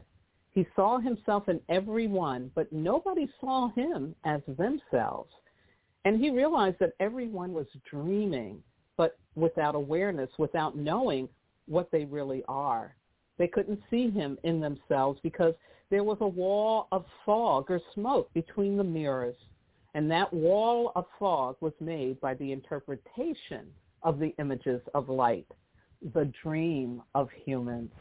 He 0.51 0.67
saw 0.75 0.99
himself 0.99 1.49
in 1.49 1.59
everyone, 1.69 2.51
but 2.55 2.71
nobody 2.71 3.27
saw 3.41 3.69
him 3.69 4.15
as 4.23 4.41
themselves. 4.57 5.31
And 6.05 6.19
he 6.19 6.29
realized 6.29 6.77
that 6.79 6.93
everyone 6.99 7.53
was 7.53 7.67
dreaming, 7.89 8.61
but 8.97 9.17
without 9.35 9.75
awareness, 9.75 10.29
without 10.37 10.77
knowing 10.77 11.27
what 11.67 11.89
they 11.91 12.05
really 12.05 12.43
are. 12.47 12.95
They 13.37 13.47
couldn't 13.47 13.81
see 13.89 14.09
him 14.09 14.37
in 14.43 14.59
themselves 14.59 15.19
because 15.23 15.53
there 15.89 16.03
was 16.03 16.17
a 16.21 16.27
wall 16.27 16.87
of 16.91 17.05
fog 17.25 17.71
or 17.71 17.81
smoke 17.93 18.31
between 18.33 18.77
the 18.77 18.83
mirrors. 18.83 19.35
And 19.93 20.09
that 20.09 20.33
wall 20.33 20.91
of 20.95 21.05
fog 21.19 21.57
was 21.61 21.73
made 21.79 22.19
by 22.19 22.33
the 22.33 22.51
interpretation 22.51 23.67
of 24.01 24.19
the 24.19 24.33
images 24.39 24.81
of 24.93 25.09
light, 25.09 25.47
the 26.13 26.31
dream 26.41 27.01
of 27.13 27.29
humans. 27.45 27.91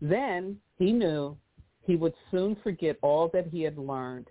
Then 0.00 0.58
he 0.76 0.92
knew 0.92 1.36
he 1.84 1.96
would 1.96 2.14
soon 2.30 2.56
forget 2.62 2.98
all 3.02 3.28
that 3.28 3.46
he 3.46 3.62
had 3.62 3.78
learned. 3.78 4.28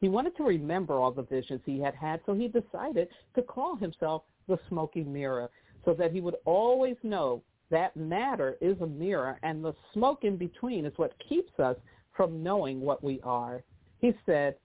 He 0.00 0.08
wanted 0.08 0.36
to 0.36 0.44
remember 0.44 0.94
all 0.94 1.10
the 1.10 1.22
visions 1.22 1.60
he 1.64 1.80
had 1.80 1.94
had, 1.94 2.20
so 2.26 2.34
he 2.34 2.48
decided 2.48 3.08
to 3.34 3.42
call 3.42 3.76
himself 3.76 4.22
the 4.48 4.58
smoky 4.68 5.02
mirror 5.02 5.50
so 5.84 5.94
that 5.94 6.12
he 6.12 6.20
would 6.20 6.36
always 6.44 6.96
know 7.02 7.42
that 7.70 7.96
matter 7.96 8.56
is 8.60 8.80
a 8.80 8.86
mirror, 8.86 9.38
and 9.42 9.64
the 9.64 9.74
smoke 9.92 10.24
in 10.24 10.36
between 10.36 10.84
is 10.84 10.92
what 10.96 11.12
keeps 11.28 11.58
us 11.58 11.76
from 12.12 12.42
knowing 12.42 12.80
what 12.80 13.02
we 13.02 13.20
are. 13.22 13.62
He 13.98 14.12
said, 14.26 14.56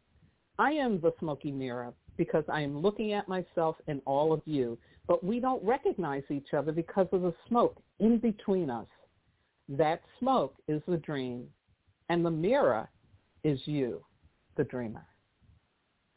I 0.60 0.72
am 0.72 1.02
the 1.02 1.14
smoky 1.20 1.52
mirror 1.52 1.94
because 2.18 2.44
I 2.48 2.62
am 2.62 2.78
looking 2.78 3.14
at 3.14 3.28
myself 3.28 3.78
and 3.88 4.02
all 4.06 4.32
of 4.32 4.42
you, 4.46 4.78
but 5.08 5.24
we 5.24 5.40
don't 5.40 5.64
recognize 5.64 6.24
each 6.30 6.54
other 6.56 6.72
because 6.72 7.08
of 7.12 7.22
the 7.22 7.34
smoke 7.48 7.82
in 8.00 8.20
between 8.20 8.70
us. 8.70 8.88
That 9.70 10.02
smoke 10.20 10.56
is 10.68 10.82
the 10.88 10.98
dream, 10.98 11.48
and 12.10 12.26
the 12.26 12.32
mirror 12.32 12.90
is 13.44 13.60
you, 13.66 14.04
the 14.58 14.66
dreamer. 14.66 15.06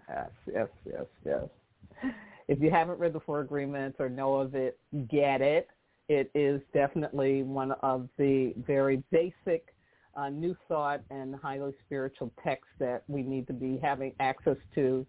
Yes, 0.09 0.31
yes, 0.53 0.69
yes, 0.85 1.07
yes. 1.25 2.13
If 2.49 2.61
you 2.61 2.71
haven't 2.71 2.99
read 2.99 3.13
the 3.13 3.21
Four 3.21 3.41
Agreements 3.41 3.97
or 4.01 4.09
know 4.09 4.35
of 4.35 4.55
it, 4.55 4.79
get 5.09 5.41
it 5.41 5.69
it 6.09 6.31
is 6.35 6.61
definitely 6.75 7.43
one 7.43 7.73
of 7.83 8.09
the 8.19 8.53
very 8.67 9.03
basic 9.11 9.72
uh, 10.17 10.29
new 10.29 10.57
thought 10.69 11.03
and 11.11 11.35
highly 11.35 11.73
spiritual 11.85 12.31
texts 12.43 12.73
that 12.79 13.03
we 13.09 13.23
need 13.23 13.47
to 13.47 13.53
be 13.53 13.79
having 13.83 14.13
access 14.21 14.57
to, 14.75 15.07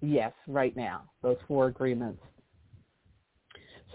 yes, 0.00 0.32
right 0.46 0.76
now, 0.76 1.02
those 1.22 1.36
four 1.48 1.66
agreements. 1.66 2.22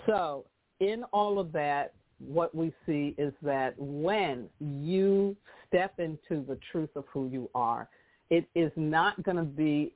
So 0.05 0.45
in 0.79 1.03
all 1.13 1.39
of 1.39 1.51
that, 1.53 1.93
what 2.19 2.53
we 2.55 2.73
see 2.85 3.15
is 3.17 3.33
that 3.41 3.73
when 3.77 4.47
you 4.59 5.35
step 5.67 5.99
into 5.99 6.45
the 6.45 6.57
truth 6.71 6.89
of 6.95 7.05
who 7.11 7.27
you 7.27 7.49
are, 7.55 7.89
it 8.29 8.45
is 8.55 8.71
not 8.75 9.21
going 9.23 9.37
to 9.37 9.43
be 9.43 9.93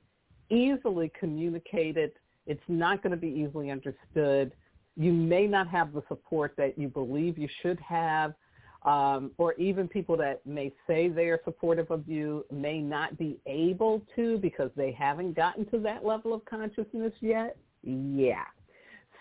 easily 0.50 1.10
communicated. 1.18 2.12
It's 2.46 2.62
not 2.68 3.02
going 3.02 3.12
to 3.12 3.16
be 3.16 3.28
easily 3.28 3.70
understood 3.70 4.52
you 4.96 5.12
may 5.12 5.46
not 5.46 5.68
have 5.68 5.92
the 5.92 6.02
support 6.08 6.54
that 6.58 6.78
you 6.78 6.88
believe 6.88 7.38
you 7.38 7.48
should 7.62 7.80
have, 7.80 8.34
um, 8.82 9.30
or 9.36 9.54
even 9.54 9.86
people 9.88 10.16
that 10.16 10.44
may 10.46 10.72
say 10.86 11.08
they 11.08 11.28
are 11.28 11.40
supportive 11.44 11.90
of 11.90 12.08
you 12.08 12.46
may 12.50 12.80
not 12.80 13.18
be 13.18 13.38
able 13.46 14.02
to 14.16 14.38
because 14.38 14.70
they 14.76 14.90
haven't 14.92 15.34
gotten 15.34 15.66
to 15.66 15.78
that 15.80 16.04
level 16.04 16.32
of 16.32 16.44
consciousness 16.46 17.12
yet. 17.20 17.56
Yeah. 17.82 18.44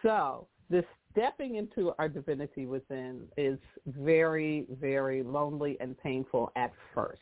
So 0.02 0.48
this 0.70 0.86
stepping 1.12 1.56
into 1.56 1.94
our 2.00 2.08
divinity 2.08 2.66
within 2.66 3.24
is 3.38 3.58
very, 3.86 4.66
very 4.80 5.24
lonely 5.24 5.78
and 5.80 5.98
painful 5.98 6.52
at 6.56 6.72
first. 6.94 7.22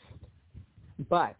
But 1.10 1.38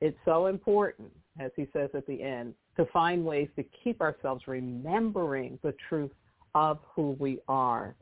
it's 0.00 0.18
so 0.24 0.46
important, 0.46 1.10
as 1.40 1.50
he 1.56 1.66
says 1.72 1.90
at 1.94 2.06
the 2.06 2.22
end, 2.22 2.54
to 2.76 2.86
find 2.86 3.24
ways 3.24 3.48
to 3.56 3.64
keep 3.82 4.00
ourselves 4.00 4.46
remembering 4.46 5.58
the 5.62 5.74
truth 5.88 6.10
of 6.54 6.78
who 6.94 7.16
we 7.18 7.40
are. 7.48 7.94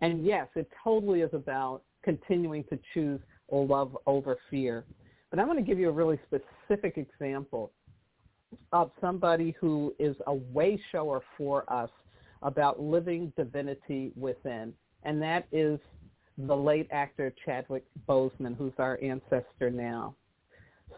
And 0.00 0.24
yes, 0.24 0.48
it 0.54 0.68
totally 0.82 1.20
is 1.20 1.30
about 1.32 1.82
continuing 2.02 2.64
to 2.64 2.78
choose 2.92 3.20
love 3.50 3.96
over 4.06 4.36
fear. 4.50 4.84
But 5.30 5.38
I 5.38 5.44
want 5.44 5.58
to 5.58 5.64
give 5.64 5.78
you 5.78 5.88
a 5.88 5.92
really 5.92 6.18
specific 6.26 6.96
example 6.96 7.72
of 8.72 8.90
somebody 9.00 9.54
who 9.60 9.94
is 9.98 10.16
a 10.26 10.34
way 10.34 10.80
shower 10.90 11.22
for 11.36 11.70
us 11.72 11.90
about 12.42 12.80
living 12.80 13.32
divinity 13.36 14.12
within. 14.16 14.72
And 15.04 15.20
that 15.22 15.46
is 15.52 15.78
the 16.38 16.54
late 16.54 16.88
actor 16.90 17.32
Chadwick 17.44 17.84
Boseman, 18.08 18.56
who's 18.56 18.72
our 18.78 18.98
ancestor 19.02 19.70
now. 19.70 20.14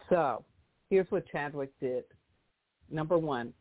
So 0.09 0.45
here's 0.91 1.11
what 1.11 1.25
Chadwick 1.31 1.71
did. 1.81 2.05
Number 2.91 3.19
one, 3.19 3.53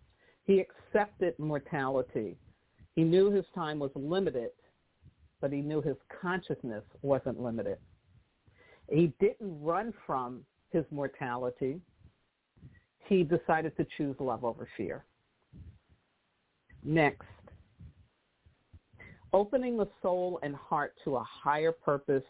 he 0.45 0.62
accepted 0.62 1.38
mortality. 1.39 2.38
He 2.95 3.04
knew 3.04 3.32
his 3.32 3.45
time 3.54 3.80
was 3.80 3.91
limited, 3.95 4.52
but 5.45 5.53
he 5.53 5.62
knew 5.62 5.79
his 5.79 5.97
consciousness 6.23 6.81
wasn't 7.03 7.39
limited. 7.39 7.77
He 8.89 9.13
didn't 9.19 9.62
run 9.62 9.93
from 10.08 10.43
his 10.71 10.84
mortality. 10.89 11.79
He 13.08 13.21
decided 13.21 13.77
to 13.77 13.86
choose 13.95 14.15
love 14.19 14.43
over 14.43 14.67
fear. 14.75 15.05
Next, 16.84 17.27
opening 19.34 19.77
the 19.77 19.88
soul 20.01 20.39
and 20.41 20.55
heart 20.55 20.95
to 21.03 21.17
a 21.17 21.23
higher 21.23 21.71
purpose, 21.71 22.23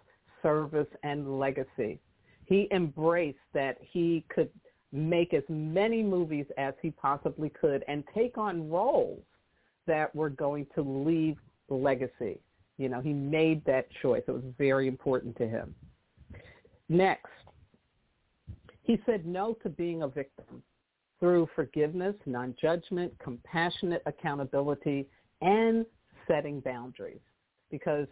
service, 0.43 0.89
and 1.04 1.39
legacy. 1.39 2.01
He 2.43 2.67
embraced 2.71 3.38
that 3.54 3.78
he 3.80 4.25
could 4.28 4.49
make 4.91 5.34
as 5.34 5.43
many 5.47 6.04
movies 6.04 6.47
as 6.58 6.73
he 6.82 6.91
possibly 6.91 7.47
could 7.47 7.86
and 7.88 8.04
take 8.13 8.38
on 8.38 8.69
roles 8.69 9.23
that 9.88 10.13
were 10.13 10.30
going 10.30 10.67
to 10.75 10.82
leave 10.82 11.38
legacy. 11.69 12.41
You 12.78 12.90
know, 12.90 13.02
he 13.02 13.14
made 13.14 13.64
that 13.66 13.88
choice. 14.02 14.24
It 14.28 14.32
was 14.32 14.44
very 14.58 14.88
important 14.88 15.38
to 15.38 15.48
him. 15.48 15.74
Next, 16.90 17.32
he 18.84 19.00
said 19.06 19.26
no 19.26 19.54
to 19.64 19.70
being 19.70 20.04
a 20.04 20.08
victim 20.08 20.62
through 21.20 21.48
forgiveness, 21.56 22.16
non-judgment, 22.26 23.14
compassionate 23.24 24.04
accountability, 24.06 25.08
and 25.42 25.86
setting 26.28 26.60
boundaries. 26.60 27.22
Because, 27.72 28.08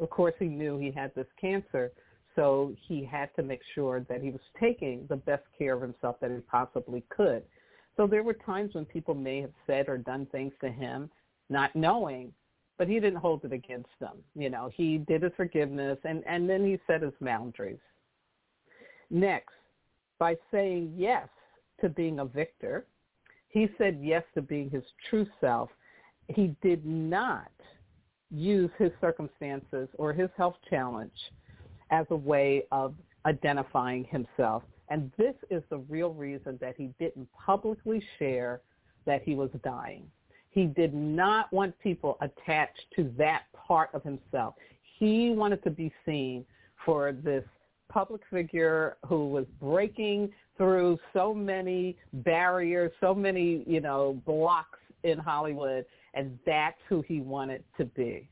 of 0.00 0.10
course, 0.10 0.34
he 0.38 0.46
knew 0.46 0.78
he 0.78 0.90
had 0.90 1.14
this 1.14 1.26
cancer, 1.40 1.92
so 2.34 2.74
he 2.88 3.04
had 3.04 3.28
to 3.36 3.42
make 3.42 3.60
sure 3.74 4.00
that 4.08 4.22
he 4.22 4.30
was 4.30 4.40
taking 4.58 5.06
the 5.08 5.16
best 5.16 5.44
care 5.56 5.74
of 5.74 5.82
himself 5.82 6.16
that 6.20 6.30
he 6.30 6.38
possibly 6.50 7.04
could. 7.10 7.42
So 7.96 8.06
there 8.06 8.22
were 8.22 8.34
times 8.34 8.74
when 8.74 8.86
people 8.86 9.14
may 9.14 9.42
have 9.42 9.52
said 9.66 9.88
or 9.88 9.98
done 9.98 10.26
things 10.32 10.54
to 10.62 10.70
him, 10.70 11.10
not 11.50 11.74
knowing, 11.76 12.32
but 12.80 12.88
he 12.88 12.94
didn't 12.94 13.20
hold 13.20 13.44
it 13.44 13.52
against 13.52 13.90
them. 14.00 14.16
You 14.34 14.48
know, 14.48 14.70
he 14.74 14.96
did 15.06 15.22
his 15.22 15.32
forgiveness, 15.36 15.98
and, 16.04 16.24
and 16.26 16.48
then 16.48 16.64
he 16.64 16.78
set 16.86 17.02
his 17.02 17.12
boundaries. 17.20 17.76
Next, 19.10 19.52
by 20.18 20.38
saying 20.50 20.94
yes 20.96 21.28
to 21.82 21.90
being 21.90 22.20
a 22.20 22.24
victor, 22.24 22.86
he 23.48 23.68
said 23.76 24.00
yes 24.00 24.22
to 24.34 24.40
being 24.40 24.70
his 24.70 24.82
true 25.10 25.26
self. 25.42 25.68
He 26.28 26.56
did 26.62 26.86
not 26.86 27.52
use 28.30 28.70
his 28.78 28.92
circumstances 28.98 29.90
or 29.98 30.14
his 30.14 30.30
health 30.38 30.56
challenge 30.70 31.12
as 31.90 32.06
a 32.08 32.16
way 32.16 32.62
of 32.72 32.94
identifying 33.26 34.04
himself. 34.04 34.62
And 34.88 35.12
this 35.18 35.34
is 35.50 35.62
the 35.68 35.80
real 35.90 36.14
reason 36.14 36.56
that 36.62 36.76
he 36.78 36.94
didn't 36.98 37.28
publicly 37.34 38.02
share 38.18 38.62
that 39.04 39.20
he 39.22 39.34
was 39.34 39.50
dying. 39.62 40.06
He 40.50 40.66
did 40.66 40.92
not 40.92 41.52
want 41.52 41.78
people 41.80 42.18
attached 42.20 42.84
to 42.96 43.12
that 43.16 43.42
part 43.54 43.90
of 43.94 44.02
himself. 44.02 44.54
He 44.98 45.30
wanted 45.30 45.62
to 45.64 45.70
be 45.70 45.92
seen 46.04 46.44
for 46.84 47.12
this 47.12 47.44
public 47.88 48.20
figure 48.30 48.96
who 49.06 49.28
was 49.28 49.46
breaking 49.60 50.30
through 50.56 50.98
so 51.12 51.32
many 51.32 51.96
barriers, 52.12 52.92
so 53.00 53.14
many, 53.14 53.64
you 53.66 53.80
know, 53.80 54.20
blocks 54.26 54.78
in 55.04 55.18
Hollywood, 55.18 55.84
and 56.14 56.38
that's 56.44 56.78
who 56.88 57.02
he 57.02 57.20
wanted 57.20 57.64
to 57.78 57.84
be. 57.84 58.28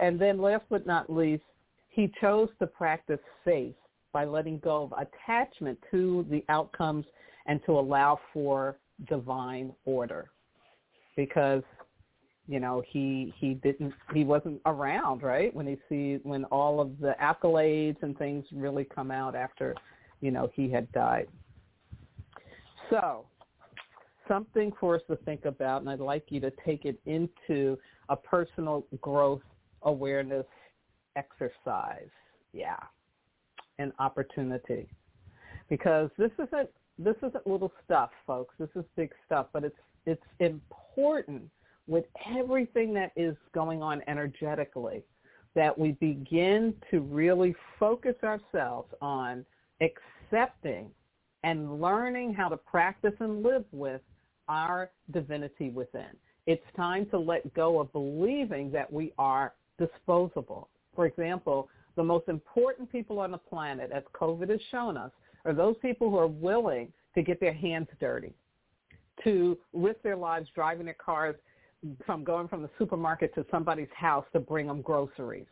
And 0.00 0.20
then 0.20 0.38
last 0.40 0.64
but 0.68 0.86
not 0.86 1.10
least, 1.10 1.44
he 1.88 2.12
chose 2.20 2.48
to 2.58 2.66
practice 2.66 3.20
faith 3.44 3.74
by 4.12 4.24
letting 4.24 4.58
go 4.58 4.84
of 4.84 4.94
attachment 4.98 5.78
to 5.90 6.26
the 6.28 6.44
outcomes 6.48 7.06
and 7.46 7.60
to 7.64 7.72
allow 7.72 8.18
for 8.34 8.76
divine 9.08 9.72
order 9.84 10.30
because 11.16 11.62
you 12.46 12.60
know 12.60 12.82
he 12.86 13.34
he 13.38 13.54
didn't 13.54 13.92
he 14.14 14.24
wasn't 14.24 14.60
around 14.66 15.22
right? 15.22 15.54
When 15.54 15.66
he 15.66 15.76
see 15.88 16.20
when 16.22 16.44
all 16.46 16.80
of 16.80 16.98
the 16.98 17.14
accolades 17.20 17.96
and 18.02 18.16
things 18.16 18.44
really 18.52 18.84
come 18.84 19.10
out 19.10 19.34
after 19.34 19.74
you 20.20 20.30
know 20.30 20.50
he 20.54 20.70
had 20.70 20.90
died. 20.92 21.28
So 22.90 23.26
something 24.28 24.72
for 24.78 24.96
us 24.96 25.02
to 25.08 25.14
think 25.24 25.44
about 25.44 25.80
and 25.80 25.88
i'd 25.88 26.00
like 26.00 26.24
you 26.30 26.40
to 26.40 26.52
take 26.64 26.84
it 26.84 26.98
into 27.06 27.78
a 28.08 28.16
personal 28.16 28.84
growth 29.00 29.40
awareness 29.82 30.46
exercise. 31.16 32.10
Yeah. 32.52 32.76
An 33.78 33.92
opportunity. 33.98 34.88
Because 35.68 36.10
this 36.18 36.30
isn't 36.34 36.70
this 36.98 37.16
isn't 37.18 37.46
little 37.46 37.72
stuff 37.84 38.10
folks. 38.26 38.54
This 38.58 38.68
is 38.76 38.84
big 38.96 39.12
stuff 39.24 39.46
but 39.52 39.64
it's 39.64 39.76
it's 40.06 40.22
important 40.40 41.42
with 41.86 42.04
everything 42.36 42.94
that 42.94 43.12
is 43.16 43.36
going 43.54 43.82
on 43.82 44.02
energetically 44.08 45.02
that 45.54 45.76
we 45.76 45.92
begin 45.92 46.74
to 46.90 47.00
really 47.00 47.54
focus 47.78 48.14
ourselves 48.22 48.92
on 49.00 49.44
accepting 49.80 50.90
and 51.44 51.80
learning 51.80 52.34
how 52.34 52.48
to 52.48 52.56
practice 52.56 53.14
and 53.20 53.42
live 53.42 53.64
with 53.72 54.00
our 54.48 54.90
divinity 55.12 55.70
within. 55.70 56.16
It's 56.46 56.64
time 56.76 57.06
to 57.10 57.18
let 57.18 57.52
go 57.54 57.80
of 57.80 57.92
believing 57.92 58.70
that 58.72 58.92
we 58.92 59.12
are 59.18 59.54
disposable. 59.78 60.68
For 60.94 61.06
example, 61.06 61.68
the 61.96 62.04
most 62.04 62.28
important 62.28 62.90
people 62.92 63.18
on 63.18 63.30
the 63.30 63.38
planet, 63.38 63.90
as 63.92 64.02
COVID 64.14 64.50
has 64.50 64.60
shown 64.70 64.96
us, 64.96 65.10
are 65.44 65.54
those 65.54 65.76
people 65.80 66.10
who 66.10 66.18
are 66.18 66.26
willing 66.26 66.92
to 67.14 67.22
get 67.22 67.40
their 67.40 67.54
hands 67.54 67.88
dirty, 67.98 68.34
to 69.24 69.58
risk 69.72 70.00
their 70.02 70.16
lives 70.16 70.48
driving 70.54 70.86
their 70.86 70.94
cars 70.94 71.36
from 72.04 72.24
going 72.24 72.48
from 72.48 72.62
the 72.62 72.70
supermarket 72.78 73.34
to 73.34 73.44
somebody's 73.50 73.88
house 73.94 74.24
to 74.32 74.40
bring 74.40 74.66
them 74.66 74.82
groceries. 74.82 75.46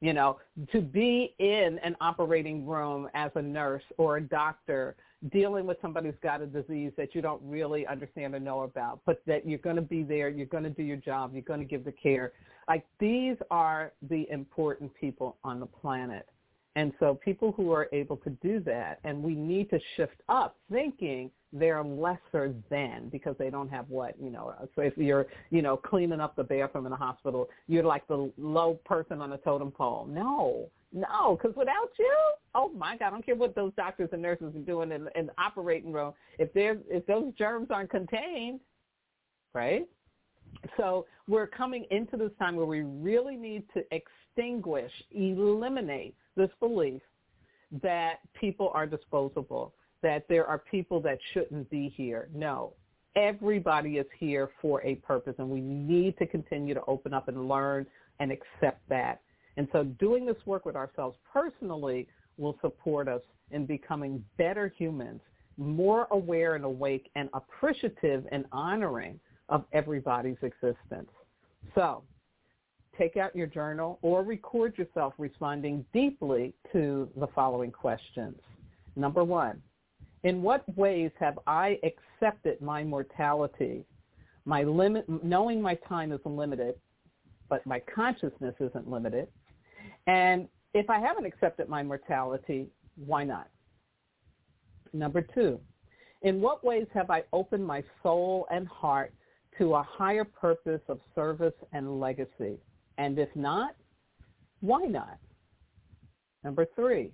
You 0.00 0.12
know, 0.12 0.38
to 0.72 0.80
be 0.80 1.34
in 1.38 1.80
an 1.82 1.96
operating 2.00 2.64
room 2.64 3.08
as 3.14 3.32
a 3.34 3.42
nurse 3.42 3.82
or 3.96 4.18
a 4.18 4.20
doctor 4.20 4.94
dealing 5.32 5.66
with 5.66 5.76
somebody 5.82 6.06
who's 6.06 6.18
got 6.22 6.40
a 6.40 6.46
disease 6.46 6.92
that 6.96 7.14
you 7.14 7.20
don't 7.20 7.42
really 7.42 7.84
understand 7.86 8.34
or 8.34 8.40
know 8.40 8.62
about, 8.62 9.00
but 9.04 9.20
that 9.26 9.48
you're 9.48 9.58
going 9.58 9.74
to 9.74 9.82
be 9.82 10.04
there, 10.04 10.28
you're 10.28 10.46
going 10.46 10.62
to 10.62 10.70
do 10.70 10.84
your 10.84 10.96
job, 10.96 11.32
you're 11.32 11.42
going 11.42 11.58
to 11.58 11.66
give 11.66 11.84
the 11.84 11.92
care. 11.92 12.32
Like 12.68 12.86
these 13.00 13.36
are 13.50 13.92
the 14.08 14.30
important 14.30 14.92
people 14.94 15.36
on 15.42 15.58
the 15.58 15.66
planet. 15.66 16.28
And 16.76 16.92
so 17.00 17.18
people 17.24 17.50
who 17.50 17.72
are 17.72 17.88
able 17.92 18.18
to 18.18 18.30
do 18.30 18.60
that, 18.60 19.00
and 19.02 19.20
we 19.20 19.34
need 19.34 19.68
to 19.70 19.80
shift 19.96 20.20
up 20.28 20.56
thinking 20.70 21.30
they're 21.52 21.82
lesser 21.82 22.54
than 22.70 23.08
because 23.10 23.34
they 23.38 23.50
don't 23.50 23.68
have 23.68 23.88
what, 23.88 24.14
you 24.20 24.30
know, 24.30 24.54
so 24.74 24.82
if 24.82 24.96
you're, 24.96 25.26
you 25.50 25.62
know, 25.62 25.76
cleaning 25.76 26.20
up 26.20 26.36
the 26.36 26.44
bathroom 26.44 26.86
in 26.86 26.92
a 26.92 26.96
hospital, 26.96 27.48
you're 27.66 27.84
like 27.84 28.06
the 28.06 28.30
low 28.36 28.78
person 28.84 29.20
on 29.20 29.30
the 29.30 29.38
totem 29.38 29.70
pole. 29.70 30.06
No, 30.10 30.68
no, 30.92 31.36
because 31.36 31.56
without 31.56 31.90
you, 31.98 32.16
oh 32.54 32.70
my 32.76 32.96
God, 32.96 33.06
I 33.06 33.10
don't 33.10 33.24
care 33.24 33.34
what 33.34 33.54
those 33.54 33.72
doctors 33.76 34.10
and 34.12 34.22
nurses 34.22 34.54
are 34.54 34.60
doing 34.60 34.92
in, 34.92 35.08
in 35.14 35.26
the 35.26 35.32
operating 35.38 35.92
room. 35.92 36.12
If 36.38 36.52
they're, 36.52 36.78
if 36.88 37.06
those 37.06 37.32
germs 37.38 37.68
aren't 37.70 37.90
contained, 37.90 38.60
right? 39.54 39.86
So 40.76 41.06
we're 41.28 41.46
coming 41.46 41.86
into 41.90 42.16
this 42.16 42.30
time 42.38 42.56
where 42.56 42.66
we 42.66 42.80
really 42.80 43.36
need 43.36 43.64
to 43.74 43.84
extinguish, 43.90 44.92
eliminate 45.10 46.14
this 46.36 46.50
belief 46.60 47.02
that 47.82 48.20
people 48.38 48.70
are 48.74 48.86
disposable, 48.86 49.74
that 50.02 50.24
there 50.28 50.46
are 50.46 50.58
people 50.58 51.00
that 51.02 51.18
shouldn't 51.32 51.68
be 51.70 51.92
here. 51.96 52.28
No, 52.34 52.74
everybody 53.16 53.96
is 53.98 54.06
here 54.18 54.50
for 54.60 54.82
a 54.82 54.96
purpose, 54.96 55.34
and 55.38 55.48
we 55.48 55.60
need 55.60 56.16
to 56.18 56.26
continue 56.26 56.74
to 56.74 56.84
open 56.86 57.12
up 57.12 57.28
and 57.28 57.48
learn 57.48 57.86
and 58.20 58.32
accept 58.32 58.88
that. 58.88 59.20
And 59.56 59.68
so 59.72 59.84
doing 59.84 60.24
this 60.24 60.36
work 60.46 60.64
with 60.64 60.76
ourselves 60.76 61.16
personally 61.32 62.06
will 62.36 62.56
support 62.60 63.08
us 63.08 63.22
in 63.50 63.66
becoming 63.66 64.24
better 64.36 64.72
humans, 64.76 65.20
more 65.56 66.06
aware 66.12 66.54
and 66.54 66.64
awake 66.64 67.10
and 67.16 67.28
appreciative 67.34 68.24
and 68.30 68.44
honoring 68.52 69.18
of 69.48 69.64
everybody's 69.72 70.36
existence. 70.42 71.10
So 71.74 72.04
take 72.96 73.16
out 73.16 73.34
your 73.34 73.46
journal 73.46 73.98
or 74.02 74.22
record 74.22 74.76
yourself 74.78 75.14
responding 75.18 75.84
deeply 75.92 76.54
to 76.72 77.08
the 77.16 77.26
following 77.28 77.72
questions. 77.72 78.36
Number 78.94 79.24
one, 79.24 79.62
in 80.24 80.42
what 80.42 80.64
ways 80.76 81.10
have 81.18 81.38
I 81.46 81.78
accepted 81.82 82.60
my 82.60 82.82
mortality? 82.82 83.84
My 84.44 84.62
limit, 84.62 85.04
knowing 85.22 85.60
my 85.60 85.74
time 85.88 86.12
is 86.12 86.20
limited, 86.24 86.74
but 87.48 87.64
my 87.66 87.80
consciousness 87.94 88.54
isn't 88.60 88.88
limited. 88.88 89.28
And 90.06 90.48
if 90.74 90.90
I 90.90 90.98
haven't 90.98 91.26
accepted 91.26 91.68
my 91.68 91.82
mortality, 91.82 92.68
why 92.96 93.24
not? 93.24 93.48
Number 94.92 95.22
two, 95.22 95.60
in 96.22 96.40
what 96.40 96.64
ways 96.64 96.86
have 96.94 97.10
I 97.10 97.22
opened 97.32 97.66
my 97.66 97.84
soul 98.02 98.46
and 98.50 98.66
heart 98.66 99.12
to 99.58 99.74
a 99.74 99.82
higher 99.82 100.24
purpose 100.24 100.80
of 100.88 100.98
service 101.14 101.54
and 101.72 102.00
legacy? 102.00 102.58
And 102.96 103.18
if 103.18 103.28
not, 103.36 103.74
why 104.60 104.82
not? 104.82 105.18
Number 106.42 106.66
three, 106.74 107.12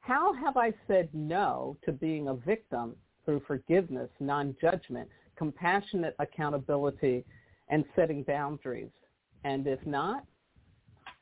how 0.00 0.32
have 0.34 0.56
I 0.56 0.72
said 0.86 1.08
no 1.12 1.76
to 1.84 1.92
being 1.92 2.28
a 2.28 2.34
victim 2.34 2.96
through 3.24 3.42
forgiveness, 3.46 4.08
non-judgment, 4.20 5.08
compassionate 5.36 6.16
accountability, 6.18 7.24
and 7.68 7.84
setting 7.94 8.22
boundaries? 8.22 8.90
And 9.44 9.66
if 9.66 9.84
not, 9.86 10.24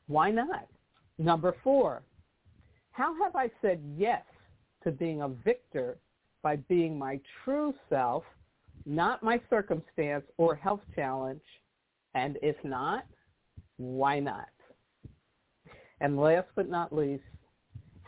why 0.07 0.31
not? 0.31 0.67
Number 1.17 1.55
four, 1.63 2.03
how 2.91 3.13
have 3.23 3.35
I 3.35 3.51
said 3.61 3.81
yes 3.97 4.23
to 4.83 4.91
being 4.91 5.21
a 5.21 5.27
victor 5.27 5.97
by 6.41 6.55
being 6.55 6.97
my 6.97 7.19
true 7.43 7.73
self, 7.89 8.23
not 8.85 9.21
my 9.21 9.41
circumstance 9.49 10.23
or 10.37 10.55
health 10.55 10.81
challenge? 10.95 11.41
And 12.15 12.37
if 12.41 12.55
not, 12.63 13.05
why 13.77 14.19
not? 14.19 14.49
And 15.99 16.17
last 16.17 16.47
but 16.55 16.69
not 16.69 16.93
least, 16.93 17.23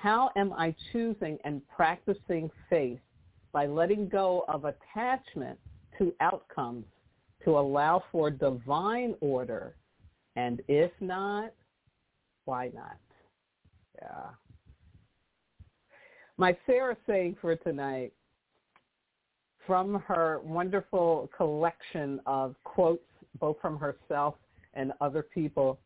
how 0.01 0.31
am 0.37 0.53
I 0.53 0.73
choosing 0.91 1.37
and 1.43 1.61
practicing 1.67 2.49
faith 2.69 2.99
by 3.51 3.65
letting 3.65 4.07
go 4.07 4.45
of 4.47 4.65
attachment 4.65 5.59
to 5.97 6.13
outcomes 6.21 6.85
to 7.43 7.57
allow 7.57 8.03
for 8.11 8.29
divine 8.31 9.15
order? 9.19 9.75
And 10.35 10.61
if 10.69 10.91
not, 11.01 11.51
why 12.45 12.71
not? 12.73 12.97
Yeah. 14.01 14.29
My 16.37 16.55
Sarah 16.65 16.95
saying 17.05 17.35
for 17.41 17.57
tonight, 17.57 18.13
from 19.67 20.01
her 20.07 20.39
wonderful 20.43 21.29
collection 21.35 22.21
of 22.25 22.55
quotes, 22.63 23.03
both 23.39 23.57
from 23.61 23.77
herself 23.77 24.35
and 24.73 24.93
other 25.01 25.21
people, 25.21 25.77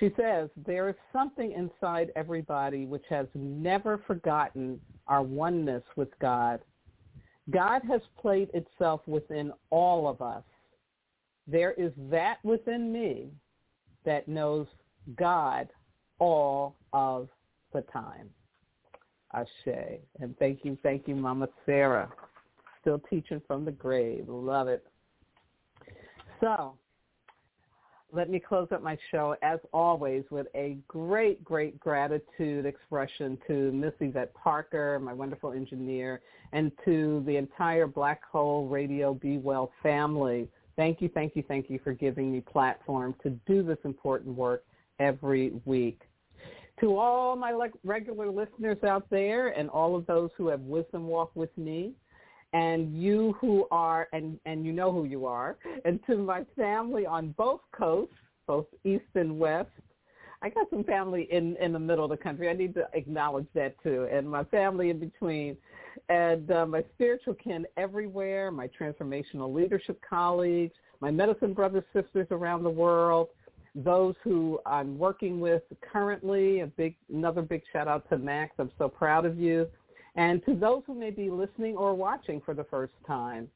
she 0.00 0.10
says, 0.16 0.48
there 0.66 0.88
is 0.88 0.94
something 1.12 1.52
inside 1.52 2.12
everybody 2.16 2.86
which 2.86 3.04
has 3.10 3.26
never 3.34 3.98
forgotten 4.06 4.80
our 5.06 5.22
oneness 5.22 5.82
with 5.96 6.08
God. 6.18 6.60
God 7.50 7.82
has 7.88 8.00
played 8.20 8.48
itself 8.54 9.02
within 9.06 9.52
all 9.70 10.08
of 10.08 10.22
us. 10.22 10.44
There 11.46 11.72
is 11.72 11.92
that 12.10 12.38
within 12.44 12.92
me 12.92 13.30
that 14.04 14.28
knows 14.28 14.66
God 15.16 15.68
all 16.18 16.76
of 16.92 17.28
the 17.72 17.82
time. 17.82 18.30
Ashe. 19.34 19.98
And 20.20 20.38
thank 20.38 20.64
you, 20.64 20.78
thank 20.82 21.08
you, 21.08 21.16
Mama 21.16 21.48
Sarah. 21.66 22.10
Still 22.80 23.00
teaching 23.10 23.40
from 23.46 23.64
the 23.64 23.72
grave. 23.72 24.28
Love 24.28 24.68
it. 24.68 24.84
So 26.40 26.74
let 28.12 28.28
me 28.28 28.38
close 28.38 28.68
up 28.72 28.82
my 28.82 28.96
show, 29.10 29.34
as 29.42 29.58
always, 29.72 30.22
with 30.30 30.46
a 30.54 30.76
great, 30.86 31.42
great 31.42 31.80
gratitude 31.80 32.66
expression 32.66 33.38
to 33.46 33.72
Miss 33.72 33.94
Yvette 34.00 34.34
Parker, 34.34 35.00
my 35.00 35.14
wonderful 35.14 35.52
engineer, 35.52 36.20
and 36.52 36.70
to 36.84 37.22
the 37.26 37.36
entire 37.36 37.86
Blog 37.86 38.18
Talk 38.30 38.70
Radio 38.70 39.14
Be 39.14 39.38
Well 39.38 39.72
family. 39.82 40.46
Thank 40.76 41.00
you, 41.00 41.08
thank 41.08 41.34
you, 41.36 41.42
thank 41.48 41.70
you 41.70 41.80
for 41.82 41.94
giving 41.94 42.30
me 42.30 42.40
platform 42.40 43.14
to 43.22 43.30
do 43.46 43.62
this 43.62 43.78
important 43.84 44.36
work 44.36 44.62
every 45.00 45.52
week. 45.64 46.02
To 46.80 46.98
all 46.98 47.34
my 47.36 47.68
regular 47.82 48.30
listeners 48.30 48.78
out 48.84 49.08
there 49.08 49.48
and 49.48 49.70
all 49.70 49.96
of 49.96 50.06
those 50.06 50.30
who 50.36 50.48
have 50.48 50.60
wisdom 50.60 51.06
walk 51.06 51.30
with 51.34 51.56
me, 51.56 51.92
and 52.52 52.96
you 53.00 53.34
who 53.40 53.66
are, 53.70 54.08
and, 54.12 54.38
and 54.44 54.64
you 54.64 54.72
know 54.72 54.92
who 54.92 55.04
you 55.04 55.26
are, 55.26 55.56
and 55.84 56.00
to 56.06 56.16
my 56.16 56.44
family 56.56 57.06
on 57.06 57.32
both 57.38 57.60
coasts, 57.76 58.14
both 58.46 58.66
east 58.84 59.04
and 59.14 59.38
west. 59.38 59.70
I 60.42 60.48
got 60.48 60.68
some 60.70 60.82
family 60.82 61.28
in, 61.30 61.56
in 61.58 61.72
the 61.72 61.78
middle 61.78 62.04
of 62.04 62.10
the 62.10 62.16
country. 62.16 62.48
I 62.48 62.52
need 62.52 62.74
to 62.74 62.88
acknowledge 62.94 63.46
that 63.54 63.80
too. 63.82 64.08
And 64.12 64.28
my 64.28 64.44
family 64.44 64.90
in 64.90 64.98
between. 64.98 65.56
And 66.08 66.50
uh, 66.50 66.66
my 66.66 66.84
spiritual 66.94 67.34
kin 67.34 67.64
everywhere, 67.76 68.50
my 68.50 68.68
transformational 68.68 69.54
leadership 69.54 70.00
colleagues, 70.08 70.74
my 71.00 71.10
medicine 71.10 71.52
brothers, 71.52 71.84
sisters 71.92 72.26
around 72.30 72.64
the 72.64 72.70
world, 72.70 73.28
those 73.74 74.14
who 74.22 74.58
I'm 74.66 74.98
working 74.98 75.40
with 75.40 75.62
currently, 75.92 76.60
a 76.60 76.66
big, 76.66 76.96
another 77.12 77.42
big 77.42 77.62
shout 77.72 77.88
out 77.88 78.08
to 78.10 78.18
Max. 78.18 78.52
I'm 78.58 78.70
so 78.78 78.88
proud 78.88 79.24
of 79.24 79.38
you. 79.38 79.68
And 80.14 80.44
to 80.44 80.54
those 80.54 80.82
who 80.86 80.94
may 80.94 81.10
be 81.10 81.30
listening 81.30 81.76
or 81.76 81.94
watching 81.94 82.40
for 82.40 82.54
the 82.54 82.64
first 82.64 82.92
time, 83.06 83.48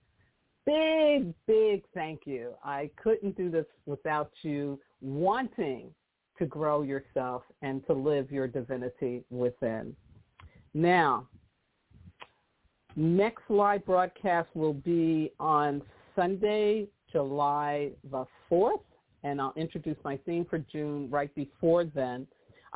big, 0.64 1.34
big 1.46 1.84
thank 1.94 2.22
you. 2.24 2.54
I 2.64 2.90
couldn't 2.96 3.36
do 3.36 3.50
this 3.50 3.66
without 3.84 4.30
you 4.42 4.80
wanting 5.00 5.90
to 6.38 6.46
grow 6.46 6.82
yourself 6.82 7.42
and 7.62 7.86
to 7.86 7.92
live 7.92 8.30
your 8.30 8.46
divinity 8.46 9.24
within. 9.30 9.94
Now, 10.74 11.28
next 12.96 13.42
live 13.48 13.84
broadcast 13.84 14.48
will 14.54 14.74
be 14.74 15.32
on 15.38 15.82
Sunday, 16.14 16.88
July 17.12 17.90
the 18.10 18.24
4th, 18.50 18.80
and 19.22 19.40
I'll 19.40 19.54
introduce 19.56 19.96
my 20.04 20.18
theme 20.26 20.46
for 20.48 20.58
June 20.58 21.08
right 21.10 21.34
before 21.34 21.84
then. 21.84 22.26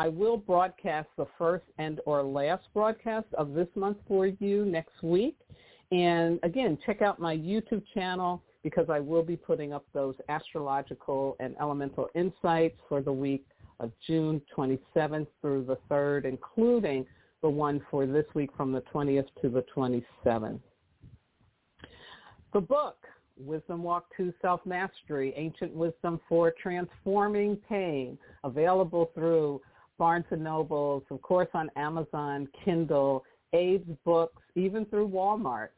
I 0.01 0.09
will 0.09 0.39
broadcast 0.39 1.09
the 1.19 1.27
first 1.37 1.67
and 1.77 2.01
or 2.07 2.23
last 2.23 2.63
broadcast 2.73 3.27
of 3.37 3.53
this 3.53 3.69
month 3.75 3.99
for 4.09 4.29
you 4.29 4.65
next 4.65 5.03
week. 5.03 5.37
And 5.93 6.41
again, 6.43 6.79
check 6.87 7.03
out 7.03 7.21
my 7.21 7.37
YouTube 7.37 7.83
channel 7.93 8.43
because 8.63 8.87
I 8.89 8.99
will 8.99 9.23
be 9.23 9.37
putting 9.37 9.75
up 9.75 9.85
those 9.93 10.15
astrological 10.31 11.37
and 11.39 11.55
elemental 11.61 12.09
insights 12.15 12.79
for 12.89 13.03
the 13.03 13.13
week 13.13 13.45
of 13.79 13.93
June 14.07 14.41
27th 14.57 15.27
through 15.43 15.67
the 15.67 15.77
3rd, 15.91 16.25
including 16.25 17.05
the 17.43 17.51
one 17.51 17.83
for 17.91 18.07
this 18.07 18.25
week 18.35 18.49
from 18.57 18.73
the 18.73 18.81
20th 18.95 19.27
to 19.43 19.51
the 19.51 19.67
27th. 19.77 20.61
The 22.55 22.61
book, 22.63 22.97
Wisdom 23.39 23.83
Walk 23.83 24.07
to 24.17 24.33
Self-Mastery, 24.41 25.35
Ancient 25.37 25.75
Wisdom 25.75 26.21
for 26.27 26.55
Transforming 26.63 27.57
Pain, 27.69 28.17
available 28.45 29.11
through 29.15 29.61
Barnes 30.01 30.25
and 30.31 30.43
Nobles, 30.43 31.03
of 31.11 31.21
course 31.21 31.51
on 31.53 31.71
Amazon, 31.77 32.49
Kindle, 32.65 33.23
Abe's 33.53 33.85
books, 34.07 34.43
even 34.55 34.87
through 34.87 35.09
Walmart. 35.09 35.69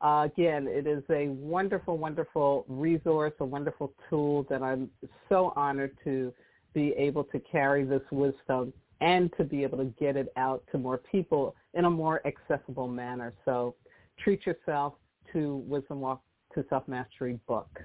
Uh, 0.00 0.26
again, 0.26 0.66
it 0.66 0.88
is 0.88 1.04
a 1.10 1.28
wonderful, 1.28 1.96
wonderful 1.96 2.64
resource, 2.66 3.32
a 3.38 3.44
wonderful 3.44 3.92
tool 4.10 4.44
that 4.50 4.64
I'm 4.64 4.90
so 5.28 5.52
honored 5.54 5.96
to 6.02 6.32
be 6.74 6.92
able 6.98 7.22
to 7.22 7.38
carry 7.38 7.84
this 7.84 8.02
wisdom 8.10 8.72
and 9.00 9.30
to 9.36 9.44
be 9.44 9.62
able 9.62 9.78
to 9.78 9.94
get 9.96 10.16
it 10.16 10.32
out 10.36 10.64
to 10.72 10.78
more 10.78 10.98
people 10.98 11.54
in 11.74 11.84
a 11.84 11.90
more 11.90 12.20
accessible 12.26 12.88
manner. 12.88 13.32
So 13.44 13.76
treat 14.18 14.44
yourself 14.44 14.94
to 15.32 15.58
Wisdom 15.68 16.00
Walk 16.00 16.20
to 16.56 16.64
Self-Mastery 16.68 17.38
book. 17.46 17.78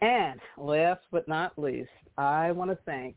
And 0.00 0.38
last 0.56 1.00
but 1.10 1.26
not 1.26 1.58
least, 1.58 1.90
I 2.16 2.52
want 2.52 2.70
to 2.70 2.78
thank 2.86 3.16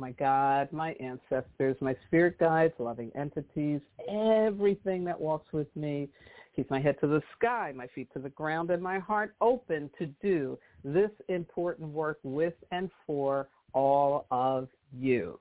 my 0.00 0.12
God, 0.12 0.72
my 0.72 0.92
ancestors, 0.94 1.76
my 1.80 1.94
spirit 2.06 2.38
guides, 2.38 2.72
loving 2.78 3.12
entities, 3.14 3.80
everything 4.08 5.04
that 5.04 5.20
walks 5.20 5.52
with 5.52 5.68
me. 5.76 6.08
Keep 6.56 6.70
my 6.70 6.80
head 6.80 6.96
to 7.00 7.06
the 7.06 7.22
sky, 7.36 7.72
my 7.76 7.86
feet 7.88 8.08
to 8.14 8.18
the 8.18 8.30
ground, 8.30 8.70
and 8.70 8.82
my 8.82 8.98
heart 8.98 9.34
open 9.40 9.90
to 9.98 10.06
do 10.22 10.58
this 10.82 11.10
important 11.28 11.90
work 11.90 12.18
with 12.22 12.54
and 12.72 12.90
for 13.06 13.48
all 13.74 14.26
of 14.30 14.68
you. 14.98 15.38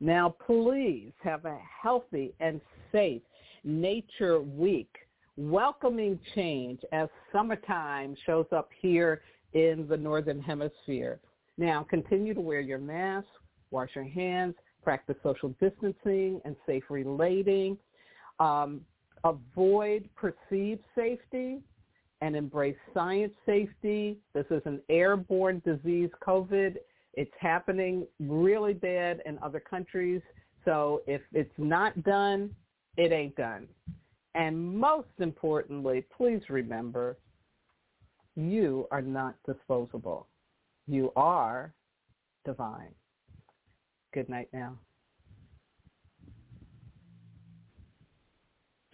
Now, 0.00 0.34
please 0.46 1.12
have 1.22 1.44
a 1.44 1.58
healthy 1.82 2.34
and 2.40 2.60
safe 2.90 3.22
nature 3.62 4.40
week, 4.40 4.96
welcoming 5.36 6.18
change 6.34 6.80
as 6.92 7.08
summertime 7.30 8.16
shows 8.26 8.46
up 8.50 8.70
here 8.80 9.20
in 9.52 9.86
the 9.86 9.96
Northern 9.96 10.40
Hemisphere. 10.40 11.20
Now, 11.58 11.86
continue 11.88 12.34
to 12.34 12.40
wear 12.40 12.60
your 12.60 12.78
mask, 12.78 13.28
wash 13.72 13.90
your 13.94 14.04
hands, 14.04 14.54
practice 14.84 15.16
social 15.22 15.54
distancing 15.60 16.40
and 16.44 16.54
safe 16.66 16.84
relating, 16.90 17.76
um, 18.38 18.80
avoid 19.24 20.08
perceived 20.16 20.82
safety 20.94 21.60
and 22.20 22.36
embrace 22.36 22.76
science 22.94 23.32
safety. 23.44 24.18
This 24.34 24.46
is 24.50 24.62
an 24.64 24.80
airborne 24.88 25.60
disease, 25.64 26.10
COVID. 26.26 26.76
It's 27.14 27.32
happening 27.40 28.06
really 28.20 28.74
bad 28.74 29.22
in 29.26 29.38
other 29.42 29.60
countries. 29.60 30.22
So 30.64 31.02
if 31.06 31.20
it's 31.32 31.52
not 31.58 32.00
done, 32.04 32.50
it 32.96 33.12
ain't 33.12 33.36
done. 33.36 33.66
And 34.34 34.78
most 34.78 35.08
importantly, 35.18 36.04
please 36.16 36.40
remember, 36.48 37.18
you 38.34 38.86
are 38.90 39.02
not 39.02 39.34
disposable. 39.46 40.28
You 40.86 41.12
are 41.16 41.74
divine. 42.44 42.94
Good 44.12 44.28
night 44.28 44.48
now. 44.52 44.78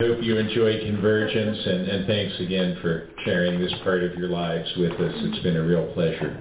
Hope 0.01 0.23
you 0.23 0.37
enjoy 0.37 0.79
Convergence, 0.85 1.59
and, 1.67 1.89
and 1.89 2.07
thanks 2.07 2.39
again 2.39 2.79
for 2.81 3.11
sharing 3.25 3.59
this 3.59 3.75
part 3.83 4.05
of 4.05 4.15
your 4.15 4.29
lives 4.29 4.73
with 4.77 4.93
us. 4.93 5.13
It's 5.17 5.43
been 5.43 5.57
a 5.57 5.63
real 5.63 5.93
pleasure. 5.93 6.41